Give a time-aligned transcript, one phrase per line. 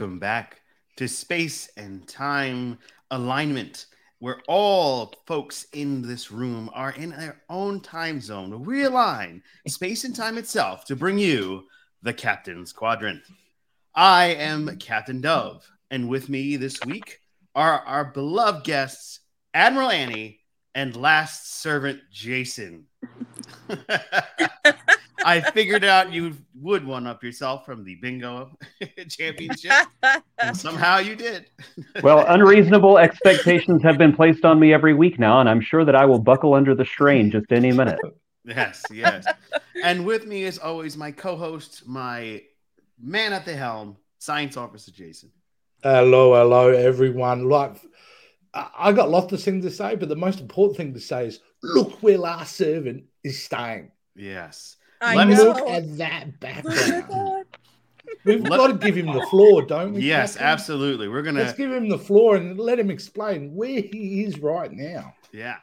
[0.00, 0.62] welcome back
[0.96, 2.78] to Space and Time
[3.10, 3.84] Alignment,
[4.18, 10.04] where all folks in this room are in their own time zone to realign space
[10.04, 11.64] and time itself to bring you
[12.00, 13.20] the Captain's Quadrant.
[13.94, 17.20] I am Captain Dove, and with me this week
[17.54, 19.20] are our beloved guests,
[19.52, 20.40] Admiral Annie
[20.74, 22.86] and Last Servant Jason.
[25.24, 28.56] I figured out you would one up yourself from the bingo
[29.08, 29.72] championship.
[30.38, 31.46] and somehow you did.
[32.02, 35.94] well, unreasonable expectations have been placed on me every week now, and I'm sure that
[35.94, 37.98] I will buckle under the strain just any minute.
[38.44, 39.26] Yes, yes.
[39.84, 42.42] and with me, as always, my co host, my
[42.98, 45.30] man at the helm, Science Officer Jason.
[45.82, 47.48] Hello, hello, everyone.
[47.48, 47.76] Like,
[48.52, 51.40] I got lots of things to say, but the most important thing to say is
[51.62, 53.92] look where Last Servant is staying.
[54.16, 54.76] Yes.
[55.00, 55.44] I Let know.
[55.44, 57.46] look at that background.
[58.24, 60.02] We've got to give him the floor, don't we?
[60.02, 60.46] Yes, Captain?
[60.48, 61.08] absolutely.
[61.08, 64.70] We're gonna let's give him the floor and let him explain where he is right
[64.70, 65.14] now.
[65.32, 65.56] Yeah.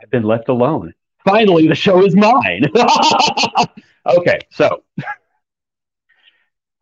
[0.00, 0.94] I've been left alone.
[1.24, 2.64] Finally, the show is mine.
[4.06, 4.82] okay, so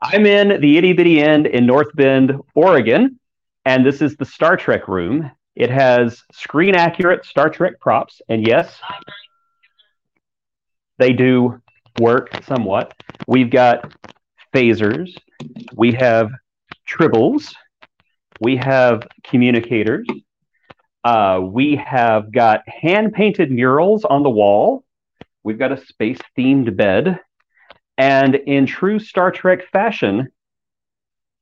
[0.03, 3.19] I'm in the itty bitty inn in North Bend, Oregon,
[3.65, 5.31] and this is the Star Trek room.
[5.55, 8.79] It has screen accurate Star Trek props, and yes,
[10.99, 11.61] they do
[11.99, 12.95] work somewhat.
[13.27, 13.95] We've got
[14.55, 15.15] phasers,
[15.77, 16.31] we have
[16.89, 17.55] tribbles,
[18.41, 20.07] we have communicators,
[21.05, 24.85] uh, we have got hand painted murals on the wall,
[25.43, 27.21] we've got a space themed bed,
[27.99, 30.29] and in true Star Trek fashion,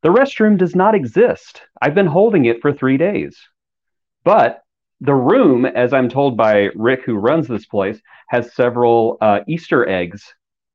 [0.02, 1.62] the restroom does not exist.
[1.80, 3.36] I've been holding it for three days.
[4.24, 4.62] But
[5.00, 9.88] the room, as I'm told by Rick, who runs this place, has several uh, Easter
[9.88, 10.22] eggs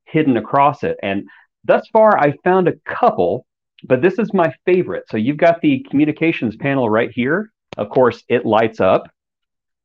[0.06, 0.98] hidden across it.
[1.04, 1.28] And
[1.64, 3.46] thus far, I found a couple,
[3.84, 5.04] but this is my favorite.
[5.10, 7.52] So you've got the communications panel right here.
[7.78, 9.08] Of course, it lights up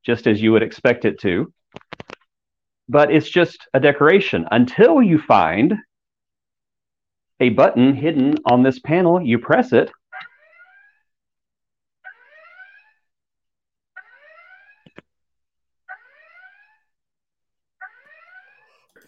[0.03, 1.53] just as you would expect it to.
[2.89, 5.75] But it's just a decoration until you find
[7.39, 9.21] a button hidden on this panel.
[9.21, 9.91] You press it,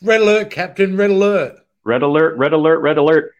[0.04, 0.98] Red alert, Captain.
[0.98, 1.60] Red alert.
[1.84, 2.38] Red alert.
[2.38, 2.80] Red alert.
[2.80, 3.34] Red alert.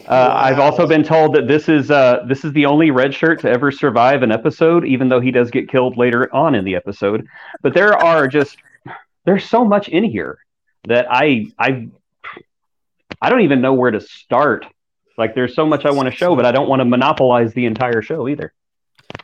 [0.00, 0.36] Uh, wow.
[0.36, 3.50] I've also been told that this is uh, this is the only red shirt to
[3.50, 7.26] ever survive an episode, even though he does get killed later on in the episode.
[7.62, 8.56] But there are just
[9.24, 10.38] there's so much in here
[10.88, 11.88] that I I
[13.20, 14.66] I don't even know where to start.
[15.18, 17.66] Like there's so much I want to show, but I don't want to monopolize the
[17.66, 18.52] entire show either.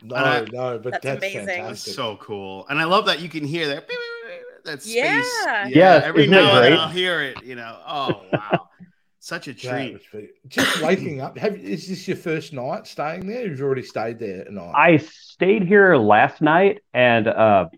[0.02, 1.46] No, I, no, but that's, that's amazing.
[1.46, 1.94] Fantastic.
[1.94, 3.88] So cool, and I love that you can hear that
[4.64, 4.94] that space.
[4.94, 5.68] Yeah, yeah.
[5.68, 7.42] yeah every now and then I'll hear it.
[7.44, 8.68] You know, oh wow,
[9.18, 10.00] such a treat.
[10.46, 11.38] Just waking up.
[11.38, 13.46] Have is this your first night staying there?
[13.46, 14.72] You've already stayed there at night.
[14.74, 17.68] I stayed here last night, and uh,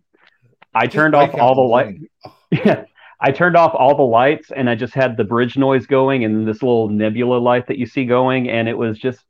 [0.74, 1.98] I just turned off all the lights.
[2.24, 2.34] Oh.
[2.64, 2.84] Yeah.
[3.20, 6.48] I turned off all the lights and I just had the bridge noise going and
[6.48, 8.48] this little nebula light that you see going.
[8.48, 9.20] And it was just,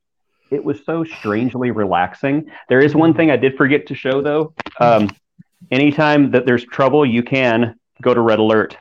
[0.51, 2.51] it was so strangely relaxing.
[2.69, 4.55] There is one thing I did forget to show though.
[4.81, 5.11] Um,
[5.71, 8.77] anytime that there's trouble, you can go to red alert.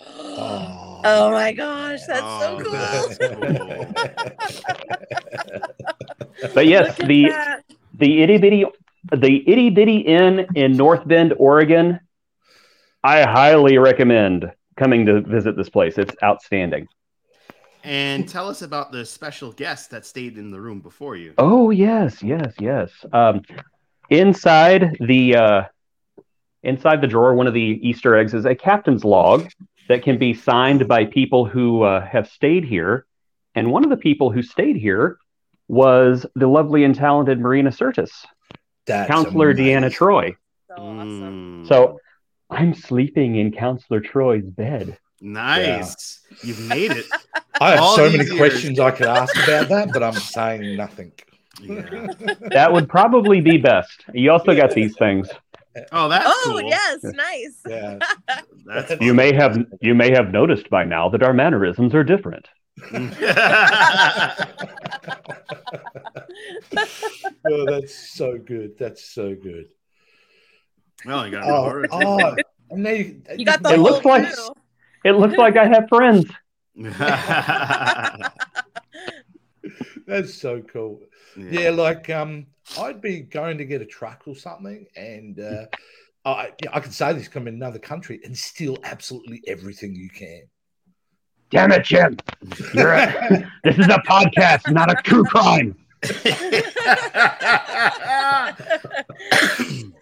[0.00, 2.72] Oh, oh my gosh, that's oh, so cool.
[2.72, 3.18] That's
[6.38, 6.50] cool.
[6.54, 7.62] but yes, the that.
[7.94, 8.64] the itty bitty
[9.12, 12.00] the itty bitty inn in North Bend, Oregon.
[13.02, 15.98] I highly recommend coming to visit this place.
[15.98, 16.86] It's outstanding.
[17.84, 21.34] And tell us about the special guest that stayed in the room before you.
[21.36, 22.90] Oh yes, yes, yes.
[23.12, 23.42] Um,
[24.08, 25.62] inside the uh,
[26.64, 29.48] Inside the drawer, one of the Easter eggs is a captain's log
[29.88, 33.06] that can be signed by people who uh, have stayed here.
[33.54, 35.18] And one of the people who stayed here
[35.68, 38.10] was the lovely and talented Marina Sirtis,
[38.86, 39.66] That's Counselor amazing.
[39.82, 40.36] Deanna Troi.
[40.68, 41.64] So awesome.
[41.68, 42.00] So
[42.50, 44.98] I'm sleeping in Counselor Troi's bed.
[45.20, 46.20] Nice.
[46.32, 46.38] Yeah.
[46.48, 47.06] You've made it.
[47.60, 48.36] I have All so many years.
[48.36, 51.12] questions I could ask about that, but I'm saying nothing.
[51.62, 52.08] Yeah.
[52.50, 54.04] that would probably be best.
[54.12, 55.28] You also got these things.
[55.92, 56.62] Oh, that's oh cool.
[56.62, 57.60] yes, nice.
[57.68, 57.98] Yeah,
[58.66, 62.48] that's you may have you may have noticed by now that our mannerisms are different.
[62.92, 63.06] oh,
[67.66, 68.78] that's so good.
[68.78, 69.66] That's so good.
[71.04, 72.36] Well, you got oh, oh,
[72.70, 74.32] and they, you got the it looks like
[75.04, 76.26] it looks like I have friends.
[80.06, 81.00] that's so cool.
[81.36, 81.60] Yeah.
[81.60, 82.46] yeah, like um,
[82.78, 85.66] I'd be going to get a truck or something, and uh,
[86.24, 90.42] I, I could say this come in another country and steal absolutely everything you can.
[91.50, 92.16] Damn it, Jim!
[92.72, 95.76] You're a, this is a podcast, not a true crime.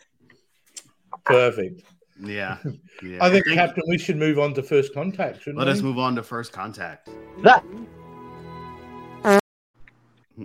[1.24, 1.82] Perfect.
[2.20, 2.58] yeah.
[3.02, 3.18] yeah.
[3.20, 5.72] I think, Captain, we should move on to first contact, shouldn't Let we?
[5.72, 7.08] us move on to first contact.
[7.42, 7.64] That-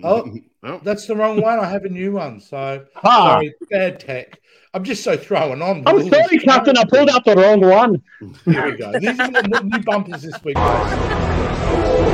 [0.02, 0.32] Oh.
[0.62, 0.80] oh.
[0.82, 1.58] That's the wrong one.
[1.58, 2.40] I have a new one.
[2.40, 3.00] So Ha!
[3.04, 3.28] Ah.
[3.34, 4.40] sorry, bad tech.
[4.74, 5.82] I'm just so throwing on.
[5.86, 6.76] I'm sorry, Captain.
[6.76, 8.02] I pulled out the wrong one.
[8.44, 8.92] Here we go.
[8.98, 10.56] These are the new bumpers this week.
[10.56, 12.08] guys.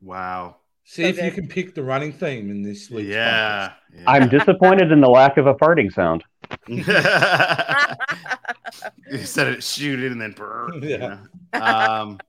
[0.00, 0.56] Wow.
[0.84, 1.26] See if Okay.
[1.26, 3.72] you can pick the running theme in this week's Yeah.
[4.06, 6.24] I'm disappointed in the lack of a farting sound.
[8.82, 8.90] yeah.
[9.10, 11.18] Instead of shoot it and then brr, you Yeah.
[11.52, 11.60] know.
[11.60, 12.20] Um,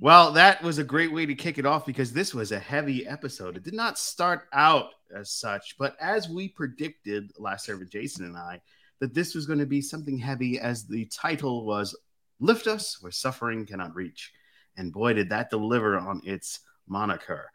[0.00, 3.06] well, that was a great way to kick it off because this was a heavy
[3.06, 3.56] episode.
[3.56, 8.36] It did not start out as such, but as we predicted, last servant Jason and
[8.36, 8.60] I,
[9.00, 11.96] that this was going to be something heavy as the title was
[12.40, 14.32] Lift Us Where Suffering Cannot Reach.
[14.76, 17.48] And boy, did that deliver on its moniker.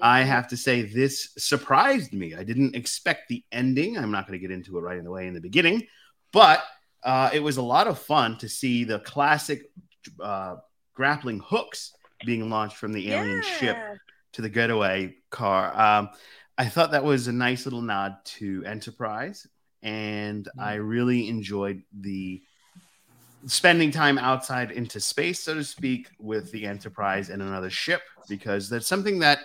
[0.00, 2.34] I have to say, this surprised me.
[2.34, 3.98] I didn't expect the ending.
[3.98, 5.86] I'm not going to get into it right away in the beginning,
[6.32, 6.62] but
[7.02, 9.70] uh, it was a lot of fun to see the classic
[10.20, 10.56] uh,
[10.94, 11.92] grappling hooks
[12.24, 13.76] being launched from the alien ship
[14.32, 15.78] to the getaway car.
[15.78, 16.10] Um,
[16.58, 19.46] I thought that was a nice little nod to Enterprise,
[19.82, 22.42] and I really enjoyed the
[23.46, 28.68] spending time outside into space, so to speak, with the Enterprise and another ship, because
[28.68, 29.40] that's something that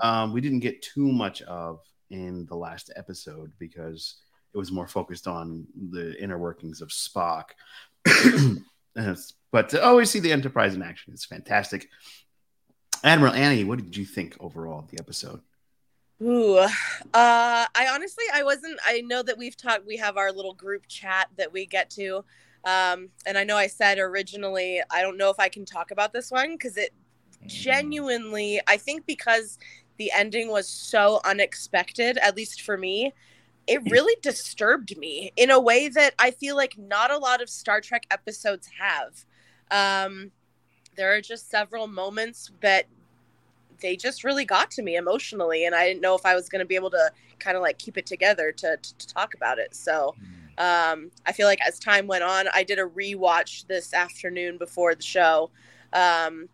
[0.00, 4.16] um, we didn't get too much of in the last episode because
[4.54, 7.50] it was more focused on the inner workings of Spock.
[9.52, 11.88] But to always see the Enterprise in action is fantastic.
[13.04, 15.40] Admiral Annie, what did you think overall of the episode?
[16.22, 16.68] Ooh, uh,
[17.12, 18.78] I honestly, I wasn't.
[18.86, 19.86] I know that we've talked.
[19.86, 22.24] We have our little group chat that we get to,
[22.64, 26.12] um, and I know I said originally, I don't know if I can talk about
[26.12, 26.92] this one because it
[27.46, 29.58] genuinely, I think because
[29.96, 33.12] the ending was so unexpected, at least for me,
[33.66, 37.48] it really disturbed me in a way that I feel like not a lot of
[37.48, 39.24] Star Trek episodes have.
[39.70, 40.32] Um,
[40.96, 42.86] there are just several moments that
[43.80, 46.60] they just really got to me emotionally and i didn't know if i was going
[46.60, 49.58] to be able to kind of like keep it together to, to, to talk about
[49.58, 49.74] it.
[49.74, 50.14] So
[50.58, 54.94] um, i feel like as time went on i did a rewatch this afternoon before
[54.94, 55.50] the show.
[55.92, 56.48] Um,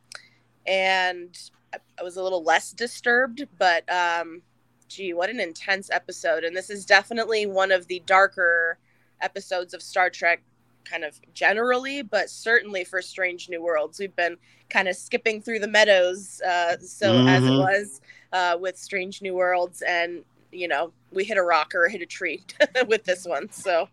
[0.66, 1.38] and
[1.72, 4.42] I, I was a little less disturbed but um,
[4.88, 8.78] gee what an intense episode and this is definitely one of the darker
[9.20, 10.42] episodes of star trek
[10.84, 14.36] kind of generally but certainly for strange new worlds we've been
[14.70, 17.58] kind of skipping through the meadows uh, so as it Mhm.
[17.58, 18.00] was
[18.32, 22.06] uh, with strange new worlds and you know we hit a rock or hit a
[22.06, 22.42] tree
[22.86, 23.88] with this one so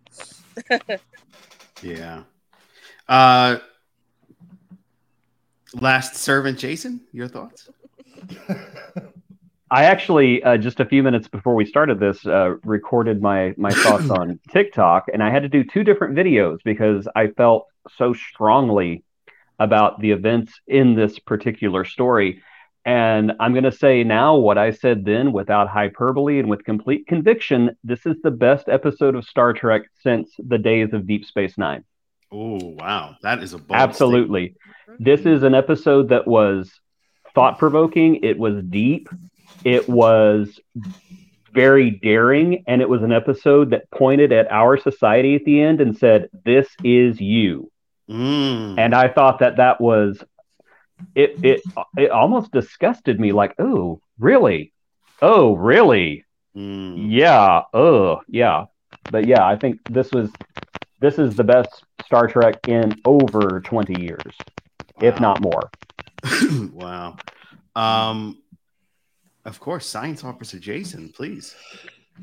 [1.83, 2.24] Yeah.
[3.07, 3.57] Uh,
[5.80, 7.69] last servant Jason, your thoughts?
[9.71, 13.71] I actually uh, just a few minutes before we started this uh, recorded my my
[13.83, 17.67] thoughts on TikTok, and I had to do two different videos because I felt
[17.98, 19.03] so strongly
[19.60, 22.41] about the events in this particular story.
[22.86, 27.07] And I'm going to say now what I said then without hyperbole and with complete
[27.07, 27.75] conviction.
[27.84, 31.84] This is the best episode of Star Trek since the days of Deep Space Nine.
[32.31, 34.55] Oh wow, that is a bold Absolutely.
[35.00, 36.72] This is an episode that was
[37.34, 38.24] thought provoking.
[38.24, 39.10] It was deep.
[39.63, 40.59] It was
[41.55, 42.63] very daring.
[42.67, 46.29] And it was an episode that pointed at our society at the end and said,
[46.43, 47.71] This is you.
[48.07, 48.77] Mm.
[48.77, 50.24] And I thought that that was,
[51.15, 51.62] it, it,
[51.97, 54.74] it almost disgusted me like, Oh, really?
[55.21, 56.25] Oh, really?
[56.55, 57.07] Mm.
[57.09, 57.63] Yeah.
[57.74, 58.65] Oh, yeah.
[59.09, 60.29] But yeah, I think this was,
[61.00, 64.33] this is the best Star Trek in over 20 years,
[65.01, 65.69] if not more.
[66.71, 67.17] wow.
[67.75, 68.41] Um,
[69.45, 71.55] of course, science officer Jason, please.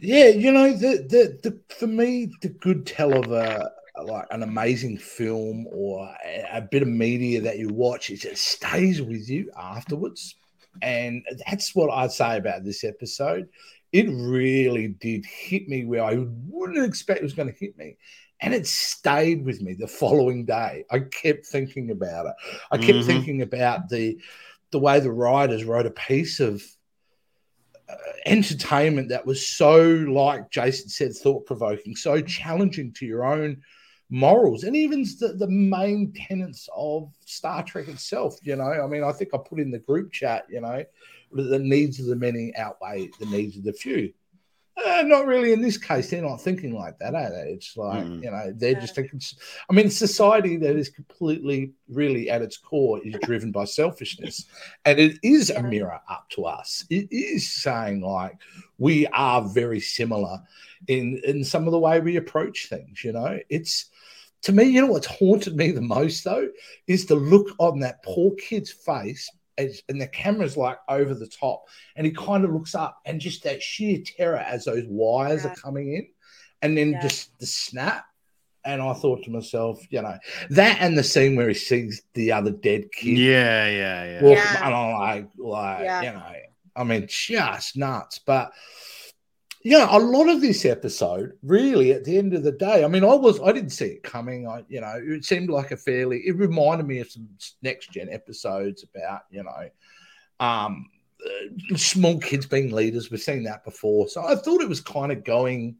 [0.00, 3.70] Yeah, you know, the, the the for me, the good tell of a
[4.04, 8.38] like an amazing film or a, a bit of media that you watch is it
[8.38, 10.36] stays with you afterwards,
[10.80, 13.48] and that's what I'd say about this episode.
[13.92, 16.16] It really did hit me where I
[16.48, 17.98] wouldn't expect it was going to hit me,
[18.40, 20.84] and it stayed with me the following day.
[20.90, 22.34] I kept thinking about it.
[22.70, 23.06] I kept Mhm.
[23.06, 24.18] thinking about the
[24.70, 26.64] the way the writers wrote a piece of
[28.26, 33.62] entertainment that was so, like Jason said, thought provoking, so challenging to your own
[34.10, 38.38] morals and even the, the main tenets of Star Trek itself.
[38.42, 40.84] You know, I mean, I think I put in the group chat, you know,
[41.32, 44.12] the needs of the many outweigh the needs of the few.
[44.74, 46.10] Uh, not really in this case.
[46.10, 47.52] They're not thinking like that, are they?
[47.52, 48.24] It's like, Mm.
[48.24, 49.20] you know, they're just thinking.
[49.68, 54.46] I mean, society that is completely, really at its core is driven by selfishness.
[54.86, 56.86] And it is a mirror up to us.
[56.88, 58.38] It is saying, like,
[58.78, 60.40] we are very similar
[60.88, 63.38] in, in some of the way we approach things, you know?
[63.50, 63.90] It's,
[64.42, 66.48] to me, you know what's haunted me the most, though,
[66.86, 71.26] is the look on that poor kid's face as, and the camera's like over the
[71.26, 71.64] top
[71.96, 75.50] and he kind of looks up and just that sheer terror as those wires Yeah.
[75.52, 76.08] are coming in
[76.62, 77.02] and then Yeah.
[77.02, 78.04] just the snap
[78.64, 80.16] and i thought to myself you know
[80.50, 84.22] that and the scene where he sees the other dead kid Yeah, yeah, yeah.
[84.22, 84.66] walk, Yeah.
[84.66, 86.02] and I'm like like Yeah.
[86.02, 86.32] you know
[86.76, 88.52] i mean just nuts but
[89.64, 93.04] know, a lot of this episode, really, at the end of the day, I mean,
[93.04, 94.48] I was, I didn't see it coming.
[94.48, 97.28] I, you know, it seemed like a fairly, it reminded me of some
[97.62, 99.68] next gen episodes about, you know,
[100.40, 100.90] um,
[101.24, 103.10] uh, small kids being leaders.
[103.10, 104.08] We've seen that before.
[104.08, 105.76] So I thought it was kind of going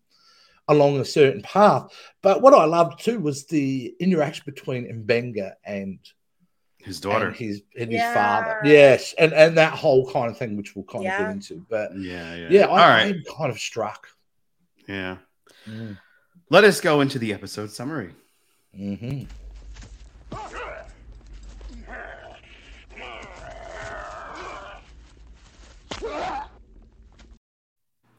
[0.68, 1.92] along a certain path.
[2.22, 5.98] But what I loved too was the interaction between Mbenga and
[6.82, 7.28] His daughter.
[7.28, 8.08] and his and Yeah.
[8.08, 8.58] his father.
[8.64, 11.64] Yes, and and that whole kind of thing, which we'll kind of get into.
[11.68, 12.46] But yeah, yeah.
[12.50, 13.14] yeah, I, All right.
[13.14, 14.08] I'm kind of struck.
[14.88, 15.16] Yeah.
[16.50, 18.12] Let us go into the episode summary.
[18.76, 19.22] hmm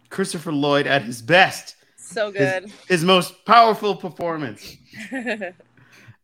[0.10, 2.72] Christopher Lloyd at his best, So good.
[2.88, 4.78] his most powerful performance.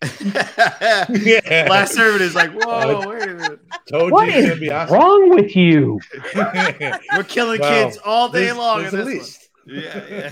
[1.09, 3.59] Yeah, Last servant is like, whoa, wait a minute.
[3.89, 4.89] told What you it's is gonna be us.
[4.91, 5.99] wrong with you?
[6.35, 8.81] We're killing Well, kids all day There's- long.
[8.81, 9.77] there's in a this one.
[9.77, 10.31] Yeah, yeah.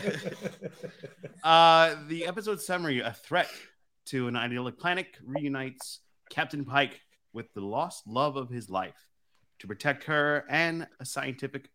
[1.43, 3.49] Uh, the episode summary: A threat
[4.07, 6.99] to an idyllic planet reunites Captain Pike
[7.33, 8.97] with the lost love of his life
[9.59, 11.69] to protect her and a scientific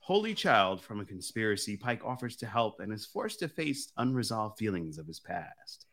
[0.00, 1.76] holy child from a conspiracy.
[1.76, 5.86] Pike offers to help and is forced to face unresolved feelings of his past.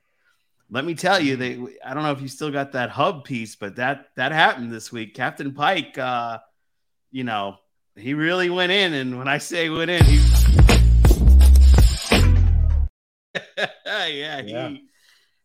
[0.72, 3.56] Let me tell you, they I don't know if you still got that hub piece,
[3.56, 5.14] but that that happened this week.
[5.14, 6.40] Captain Pike, uh,
[7.12, 7.58] you know,
[7.96, 10.16] he really went in, and when I say went in, he
[13.58, 14.74] yeah, he Yeah.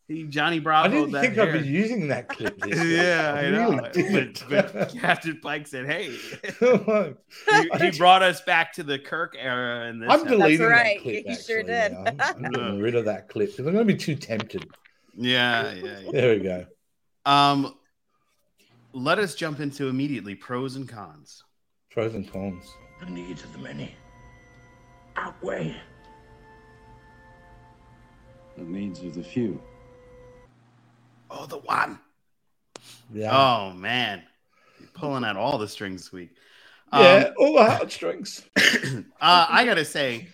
[0.09, 0.89] he Johnny Bravo.
[0.89, 1.55] I didn't that think hair.
[1.55, 2.59] I'd be using that clip.
[2.67, 3.73] This yeah, I know.
[3.73, 4.45] really didn't.
[4.49, 6.17] But, but Captain Pike said, "Hey."
[6.61, 10.97] He, he brought us back to the Kirk era, and this I'm deleting right.
[10.97, 11.27] that clip.
[11.27, 11.93] He sure did.
[11.93, 12.05] yeah.
[12.07, 14.67] I'm, I'm getting rid of that clip because I'm going to be too tempted.
[15.17, 16.11] Yeah, yeah, yeah.
[16.13, 16.67] There we go.
[17.27, 17.75] Um,
[18.93, 21.45] let us jump into immediately pros and cons.
[21.91, 22.65] Pros and cons.
[23.01, 23.95] The needs of the many
[25.17, 25.75] outweigh
[28.57, 29.61] The needs of the few.
[31.31, 31.99] Oh, the one.
[33.13, 33.31] Yeah.
[33.37, 34.23] Oh man,
[34.79, 36.31] You're pulling out all the strings this week.
[36.93, 37.27] yeah.
[37.29, 38.45] Um, all the heartstrings.
[38.57, 40.29] uh, I gotta say,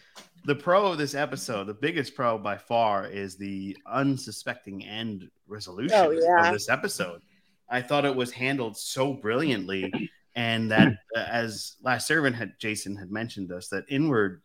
[0.47, 5.99] the pro of this episode, the biggest pro by far, is the unsuspecting end resolution
[5.99, 6.47] Oh, yeah.
[6.49, 7.21] of this episode.
[7.69, 9.93] I thought it was handled so brilliantly,
[10.37, 14.41] and that uh, as last servant had Jason had mentioned us that inward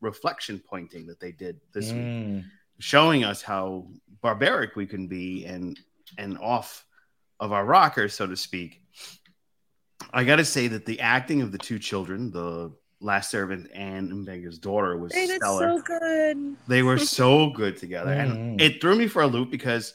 [0.00, 2.44] reflection pointing that they did this week, Mm.
[2.80, 3.86] showing us how
[4.22, 5.78] barbaric we can be and
[6.18, 6.84] and off
[7.40, 8.80] of our rocker, so to speak.
[10.12, 14.10] I got to say that the acting of the two children, the last servant and
[14.10, 15.76] Mbenga's daughter, was They did stellar.
[15.76, 16.56] so good.
[16.68, 18.60] They were so good together, and Mm.
[18.60, 19.94] it threw me for a loop because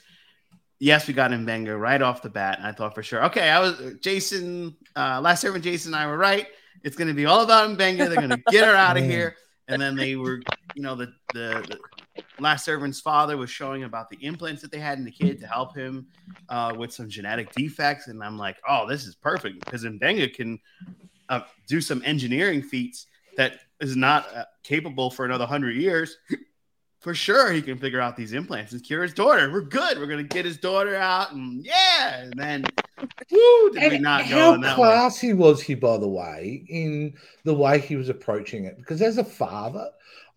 [0.80, 3.60] yes, we got Mbenga right off the bat, and I thought for sure, okay, I
[3.60, 6.46] was Jason, uh, last servant Jason and I were right.
[6.84, 7.98] It's going to be all about Mbenga.
[8.10, 9.10] They're going to get her out of Mm.
[9.10, 9.36] here,
[9.68, 10.40] and then they were,
[10.76, 11.80] you know, the the, the
[12.40, 15.48] last servant's father was showing about the implants that they had in the kid to
[15.48, 16.08] help him
[16.50, 20.60] uh, with some genetic defects, and I'm like, oh, this is perfect because Mbenga can
[21.30, 26.18] uh, do some engineering feats that is not uh, capable for another hundred years.
[27.00, 29.52] For sure, he can figure out these implants and cure his daughter.
[29.52, 30.00] We're good.
[30.00, 32.66] We're gonna get his daughter out, and yeah, and then,
[33.32, 34.90] woo, did we And not go how in that way?
[34.90, 38.78] classy was he, by the way, in the way he was approaching it?
[38.78, 39.88] Because as a father,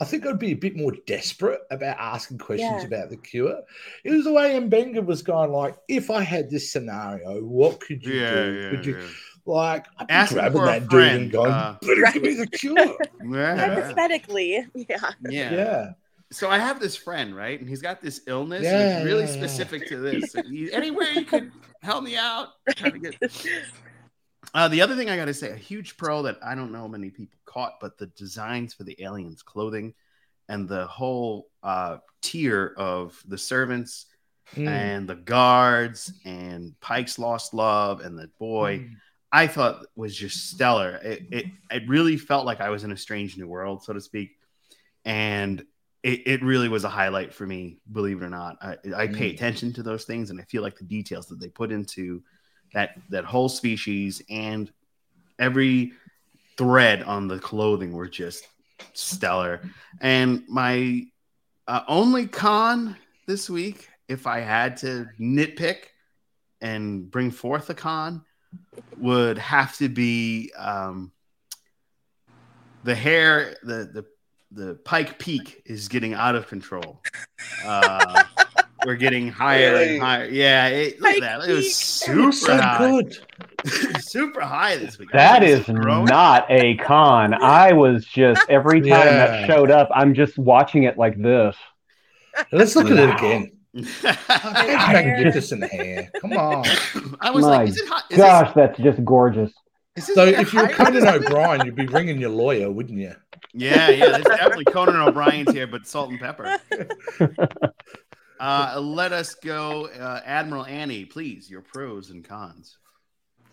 [0.00, 2.88] I think I'd be a bit more desperate about asking questions Yeah.
[2.88, 3.62] about the cure.
[4.04, 8.04] It was the way Mbenga was going, like, if I had this scenario, what could
[8.04, 8.61] you Yeah, do?
[8.62, 9.09] yeah, could you yeah.
[9.47, 12.14] Like I'd be grabbing for a that dude friend, and going, uh, "Better Right.
[12.14, 12.76] give me the cure.
[13.25, 13.56] Yeah.
[13.75, 15.11] Hypothetically, yeah.
[15.23, 15.52] yeah.
[15.52, 15.90] yeah.
[16.32, 17.59] So I have this friend, right?
[17.59, 18.59] And he's got this illness.
[18.59, 19.37] and Yeah, it's really yeah, yeah.
[19.37, 20.35] specific to this.
[20.37, 21.50] And anywhere you could
[21.82, 22.49] help me out.
[22.76, 23.32] trying to get-
[24.54, 26.88] Uh, the other thing I got to say, a huge pro that I don't know
[26.88, 29.94] many people caught, but the designs for the aliens' clothing
[30.49, 34.06] and the whole uh, tier of the servants
[34.56, 34.66] Mm.
[34.66, 38.97] and the guards and Pike's lost love and the boy, Mm.
[39.32, 40.96] I thought was just stellar.
[41.02, 44.00] It, it it really felt like I was in a strange new world, so to
[44.00, 44.30] speak.
[45.04, 45.64] and
[46.02, 47.78] it, it really was a highlight for me.
[47.92, 49.34] Believe it or not, I, I pay Mm.
[49.34, 52.22] attention to those things, and I feel like the details that they put into
[52.72, 54.72] that that whole species and
[55.38, 55.92] every
[56.56, 58.46] thread on the clothing were just
[58.94, 59.60] stellar.
[60.00, 61.06] And my
[61.68, 62.96] uh, only con
[63.26, 65.84] this week, if I had to nitpick
[66.60, 68.25] and bring forth a con,
[68.97, 71.12] would have to be um,
[72.85, 73.57] the hair.
[73.62, 74.04] The the
[74.52, 77.00] the Pike Peak is getting out of control.
[77.64, 78.25] Uh,
[78.85, 79.95] we're getting higher Really?
[79.95, 80.25] and higher.
[80.26, 81.49] Yeah, it, look at that.
[81.49, 82.78] It was super so high.
[82.78, 83.16] good.
[84.02, 85.11] super high this week.
[85.12, 86.07] That Is is growing?
[86.07, 87.35] not a con.
[87.35, 89.04] I was just every time Yeah.
[89.26, 91.54] that showed up, I'm just watching it like this.
[92.52, 93.83] Let's look at it Wow.
[94.03, 94.17] again.
[94.69, 94.93] hair.
[94.93, 96.11] Magnificent hair.
[96.21, 96.65] Come on.
[97.21, 98.05] I was My like, is it hot?
[98.11, 99.53] Is Gosh, that's just gorgeous.
[99.97, 100.91] this, is this So if you're higher?
[100.91, 103.15] Conan O'Brien, you'd be ringing your lawyer, wouldn't you?
[103.53, 106.59] Yeah, yeah, there's definitely Conan O'Brien's here, but salt and pepper.
[108.41, 111.50] Uh, let us go, uh, Admiral Annie, please.
[111.50, 112.79] Your pros and cons.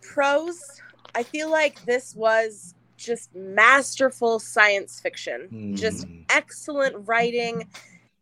[0.02, 0.82] Pros,
[1.14, 5.76] I feel like this was just masterful science fiction.
[5.76, 6.22] Just Hmm.
[6.30, 7.68] excellent writing.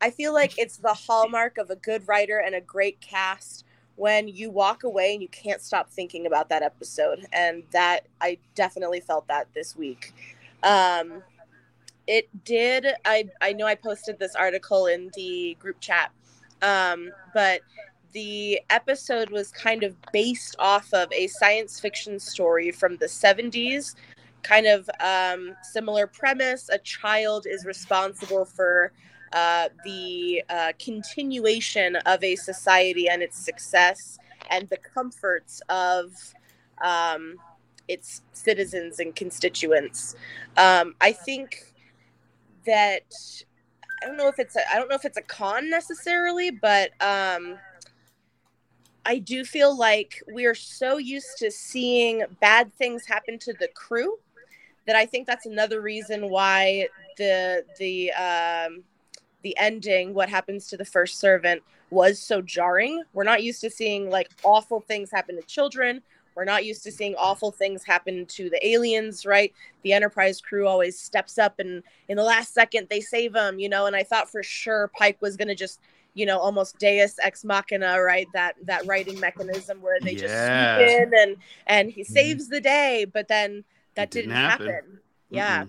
[0.06, 4.28] I feel like it's the hallmark of a good writer and a great cast when
[4.28, 7.26] you walk away and you can't stop thinking about that episode.
[7.34, 10.14] And that I definitely felt that this week.
[10.62, 11.24] Um,
[12.06, 12.86] it did.
[13.04, 16.12] I I know I posted this article in the group chat,
[16.62, 17.62] um, but
[18.14, 23.96] the episode was kind of based off of a science fiction story from the 70s
[24.44, 28.92] kind of um, similar premise a child is responsible for
[29.36, 34.18] uh, the uh, continuation of a society and its success
[34.50, 36.34] and the comforts of
[36.82, 37.36] um,
[37.88, 40.16] its citizens and constituents.
[40.58, 41.74] Um, i think
[42.66, 43.14] that
[44.02, 46.90] i don't know if it's a i don't know if it's a con necessarily but
[47.02, 47.58] um,
[49.06, 53.68] I do feel like we are so used to seeing bad things happen to the
[53.76, 54.18] crew
[54.88, 58.84] that I think that's another reason why the the um,
[59.46, 63.04] the ending, what happens to the first servant, was so jarring.
[63.14, 66.02] We're not used to seeing like awful things happen to children.
[66.36, 69.54] We're not used to seeing awful things happen to the aliens, right?
[69.84, 73.70] The Enterprise crew always steps up and in the last second they save them, you
[73.70, 73.86] know.
[73.86, 75.80] And I thought for sure Pike was gonna just
[76.16, 80.78] you know almost deus ex machina right that that writing mechanism where they just Yeah.
[80.78, 81.36] swoop in and
[81.68, 82.14] and he mm-hmm.
[82.14, 83.64] saves the day but then
[83.96, 85.00] that It didn't didn't, happen, happen.
[85.30, 85.66] yeah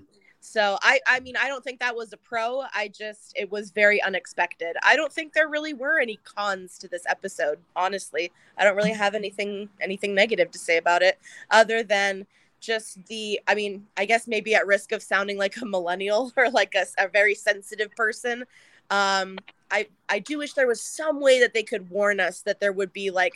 [0.47, 2.63] so i i mean i don't think that was a pro.
[2.73, 4.77] I just it was very unexpected.
[4.83, 8.31] I don't think there really were any cons to this episode honestly.
[8.57, 11.19] I don't really have anything anything negative to say about it
[11.51, 12.27] other than
[12.61, 16.49] just the i mean i guess maybe at risk of sounding like a millennial or
[16.51, 18.45] like a, a very sensitive person
[18.91, 19.39] um
[19.71, 22.73] i i do wish there was some way that they could warn us that there
[22.73, 23.35] would be like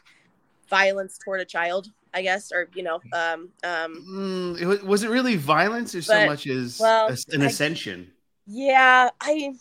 [0.71, 5.03] violence toward a child i guess or you know um um Mm, it wa- was
[5.05, 8.11] it really violence or so much as well, an I- ascension?
[8.47, 9.53] yeah i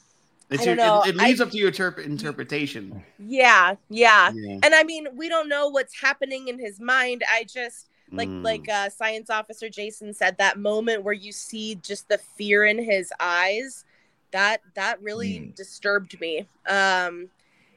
[0.49, 1.01] It's I don't know.
[1.03, 3.03] It, it leaves I- up to your interp- interpretation.
[3.19, 4.59] yeah yeah Yeah.
[4.63, 8.43] and i mean we don't know what's happening in his mind i just like Mm.
[8.43, 12.79] like uh science officer jason said that moment where you see just the fear in
[12.83, 13.85] his eyes
[14.31, 15.55] that that really Mm.
[15.55, 17.29] disturbed me um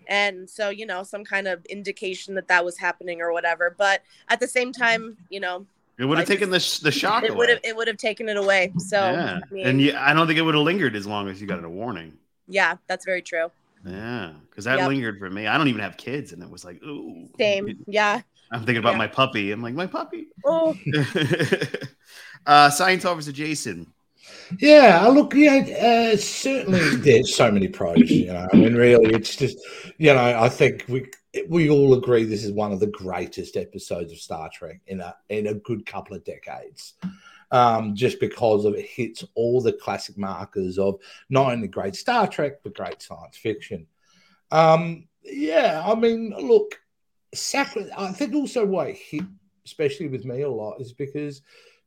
[0.08, 4.02] and so you know some kind of indication that that was happening or whatever but
[4.28, 5.66] at the same time you know
[5.98, 7.98] it would have I taken the, sh- the shock it would have it would have
[7.98, 9.40] taken it away so yeah.
[9.48, 11.46] I mean, and yeah, I don't think it would have lingered as long as you
[11.46, 12.14] got a warning.
[12.48, 13.50] yeah that's very true
[13.84, 14.88] Yeah, because that Yep.
[14.88, 15.46] lingered for me.
[15.48, 17.28] I don't even have kids, and it was like, ooh.
[17.38, 18.98] same yeah I'm thinking about Yeah.
[18.98, 19.50] my puppy.
[19.50, 20.28] I'm like, my puppy.
[20.44, 20.76] oh
[22.46, 23.86] uh, Science Officer Jason.
[24.58, 28.10] Yeah, look, yeah, uh, certainly there's so many pros.
[28.10, 29.58] You know, I mean, really, it's just,
[29.98, 31.06] you know, I think we
[31.48, 35.16] we all agree this is one of the greatest episodes of Star Trek in a
[35.28, 36.94] in a good couple of decades.
[37.50, 42.26] Um, just because of it hits all the classic markers of not only great Star
[42.26, 43.86] Trek but great science fiction.
[44.50, 46.80] Um, yeah, I mean, look,
[47.34, 49.24] sacri- I think also why it hit,
[49.66, 51.42] especially with me a lot, is because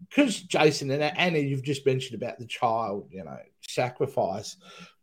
[0.10, 4.58] because Jason and Anna, you've just mentioned about the child, you know, sacrifice.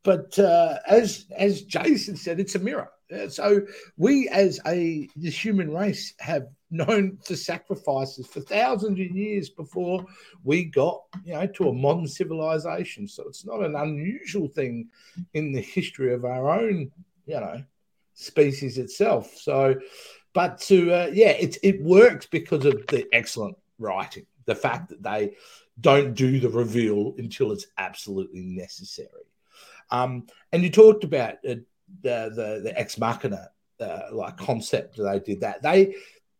[0.05, 2.91] But uh, as as Jason said, it's a mirror.
[3.13, 3.63] Uh, So
[3.97, 10.05] we, as a the human race, have known for sacrifices for thousands of years before
[10.43, 13.07] we got, you know, to a modern civilization.
[13.07, 14.89] So it's not an unusual thing
[15.35, 16.91] in the history of our own,
[17.27, 17.63] you know,
[18.15, 19.37] species itself.
[19.37, 19.77] So,
[20.33, 25.03] but to uh, yeah, it it works because of the excellent writing the fact that
[25.03, 25.35] they
[25.81, 29.09] don't do the reveal until it's absolutely necessary.
[29.91, 31.57] Um, and you talked about uh,
[32.03, 33.51] the the the ex machina
[33.81, 35.95] uh, like concept they did that they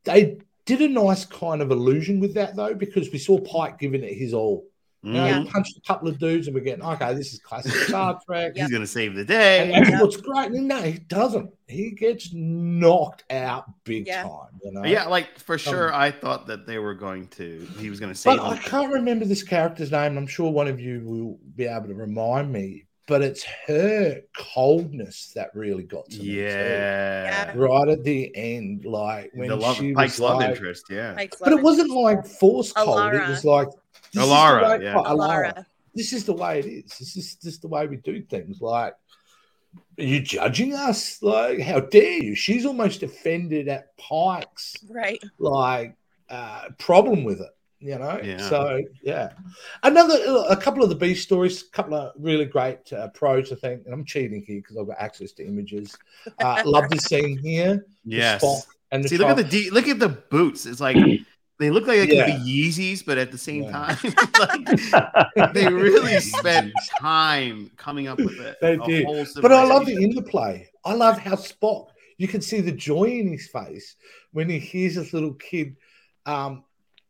[0.05, 4.05] they did a nice kind of illusion with that though because we saw Pike giving
[4.05, 4.67] it his all.
[5.05, 5.45] You know, Mhm.
[5.47, 7.13] he punched a couple of dudes and we're getting okay.
[7.15, 8.53] This is classic Star Trek.
[8.55, 9.71] He's gonna save the And day.
[9.91, 10.53] that's what's great.
[10.53, 11.51] No, he doesn't.
[11.67, 14.23] He gets knocked out big Yeah.
[14.23, 14.61] time.
[14.65, 14.85] You know.
[14.85, 17.67] Yeah, like for sure, Um, I thought that they were going to.
[17.81, 18.37] He was gonna save.
[18.39, 20.17] But I can't remember this character's name.
[20.17, 22.85] I'm sure one of you will be able to remind me.
[23.13, 26.25] But it's her coldness that really got to me.
[26.25, 26.33] too.
[26.33, 30.87] Yeah, Right at the end, like when the love she Pike's was love like, interest.
[30.89, 33.13] Yeah, Pike's But it wasn't like forced cold.
[33.13, 34.95] It was like this is the Alara, way- yeah.
[34.95, 35.07] Alara.
[35.55, 35.67] Alara.
[35.95, 36.99] This is the way it is.
[36.99, 38.63] This is just the way we do things.
[38.63, 38.95] Like,
[39.99, 41.23] are you judging us?
[41.23, 42.35] Like, how dare you?
[42.35, 45.23] She's almost offended at Pike's Right.
[45.39, 45.97] like
[46.31, 47.51] uh, problem with it.
[47.83, 48.49] You know, Yeah.
[48.49, 49.33] so yeah.
[49.83, 50.17] Another,
[50.49, 53.83] a couple of the B stories, a couple of really great uh, pros, I think.
[53.85, 55.97] And I'm cheating here because I've got access to images.
[56.39, 57.85] Uh, love this scene here.
[58.05, 58.67] the yes.
[58.93, 60.65] And the See, look at the de- look at the boots.
[60.65, 60.97] It's like
[61.59, 62.27] they look like they Yeah.
[62.37, 63.73] could be Yeezys, but at the same Yeah.
[63.73, 64.15] time,
[65.37, 68.59] like, they really spent time coming up with it.
[68.61, 69.07] They did.
[69.41, 70.69] But I love the interplay.
[70.85, 73.97] I love how Spock, you can see the joy in his face
[74.33, 75.77] when he hears this little kid
[76.27, 76.63] um,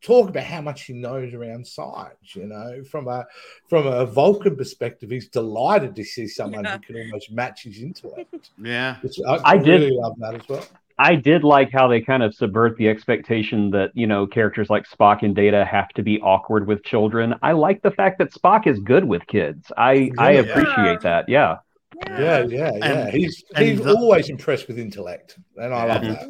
[0.02, 2.34] talk about how much he knows around science.
[2.34, 3.24] You know, from a
[3.68, 6.78] from a Vulcan perspective, he's delighted to see someone Yeah.
[6.86, 8.50] who can almost match his intellect.
[8.62, 10.66] Yeah, Which I, I did- really love that as well.
[10.98, 14.84] I did like how they kind of subvert the expectation that, you know, characters like
[14.88, 17.34] Spock and Data have to be awkward with children.
[17.42, 19.72] I like the fact that Spock is good with kids.
[19.76, 20.40] I I Yeah.
[20.40, 21.28] appreciate that.
[21.28, 21.56] Yeah.
[22.06, 22.84] Yeah, yeah, yeah.
[22.84, 26.28] And- he's and he's the- always impressed with intellect, and I love that.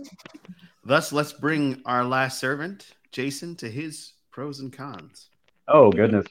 [0.85, 5.29] Thus, let's bring our last servant, Jason, to his pros and cons.
[5.69, 6.27] Oh goodness.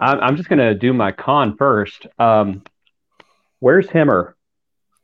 [0.00, 2.06] I'm I'm just gonna do my con first.
[2.18, 2.62] Um
[3.60, 4.34] where's Hemmer?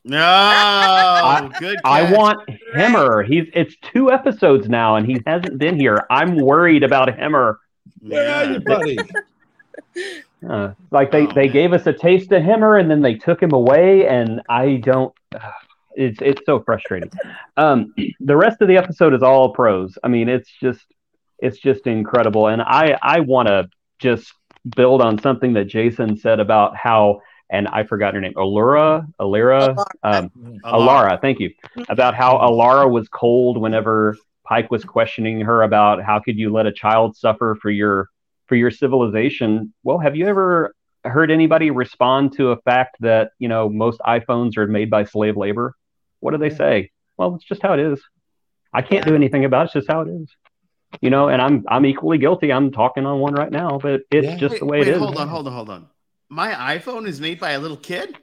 [0.03, 1.79] No, good.
[1.85, 3.23] I want Hemmer.
[3.27, 6.07] He's it's two episodes now and he hasn't been here.
[6.11, 7.57] I'm worried about Hemmer.
[8.01, 8.53] Where are Yeah.
[8.53, 8.99] you, buddy?
[10.49, 11.53] Uh, like they, Oh, they man.
[11.53, 15.13] gave us a taste of Hemmer and then they took him away, and I don't.
[15.95, 17.11] It's it's so frustrating.
[17.59, 19.99] Um, the rest of the episode is all pros.
[20.03, 20.81] I mean, it's just
[21.43, 24.33] it's just incredible, and I I want to just
[24.77, 29.75] build on something that Jason said about how, and I forgot her name, Alura, Alira,
[29.75, 29.85] Alara.
[30.03, 30.31] um,
[30.65, 31.11] Alara.
[31.13, 31.51] Alara, thank you.
[31.89, 36.67] About how Alara was cold whenever Pike was questioning her about how could you let
[36.67, 38.09] a child suffer for your
[38.47, 39.73] for your civilization.
[39.85, 40.75] Well, have you ever
[41.05, 45.37] heard anybody respond to a fact that, you know, most iPhones are made by slave
[45.37, 45.75] labor?
[46.19, 46.91] What do they say?
[47.17, 48.03] Well, it's just how it is.
[48.73, 49.65] I can't do anything about it.
[49.67, 50.29] It's just how it is.
[51.01, 52.53] You know, and I'm I'm equally guilty.
[52.53, 54.37] I'm talking on one right now, but it's Yeah.
[54.37, 54.99] just Wait, the way wait, it is.
[54.99, 55.87] Hold on, hold on, hold on.
[56.29, 58.17] My iPhone is made by a little kid.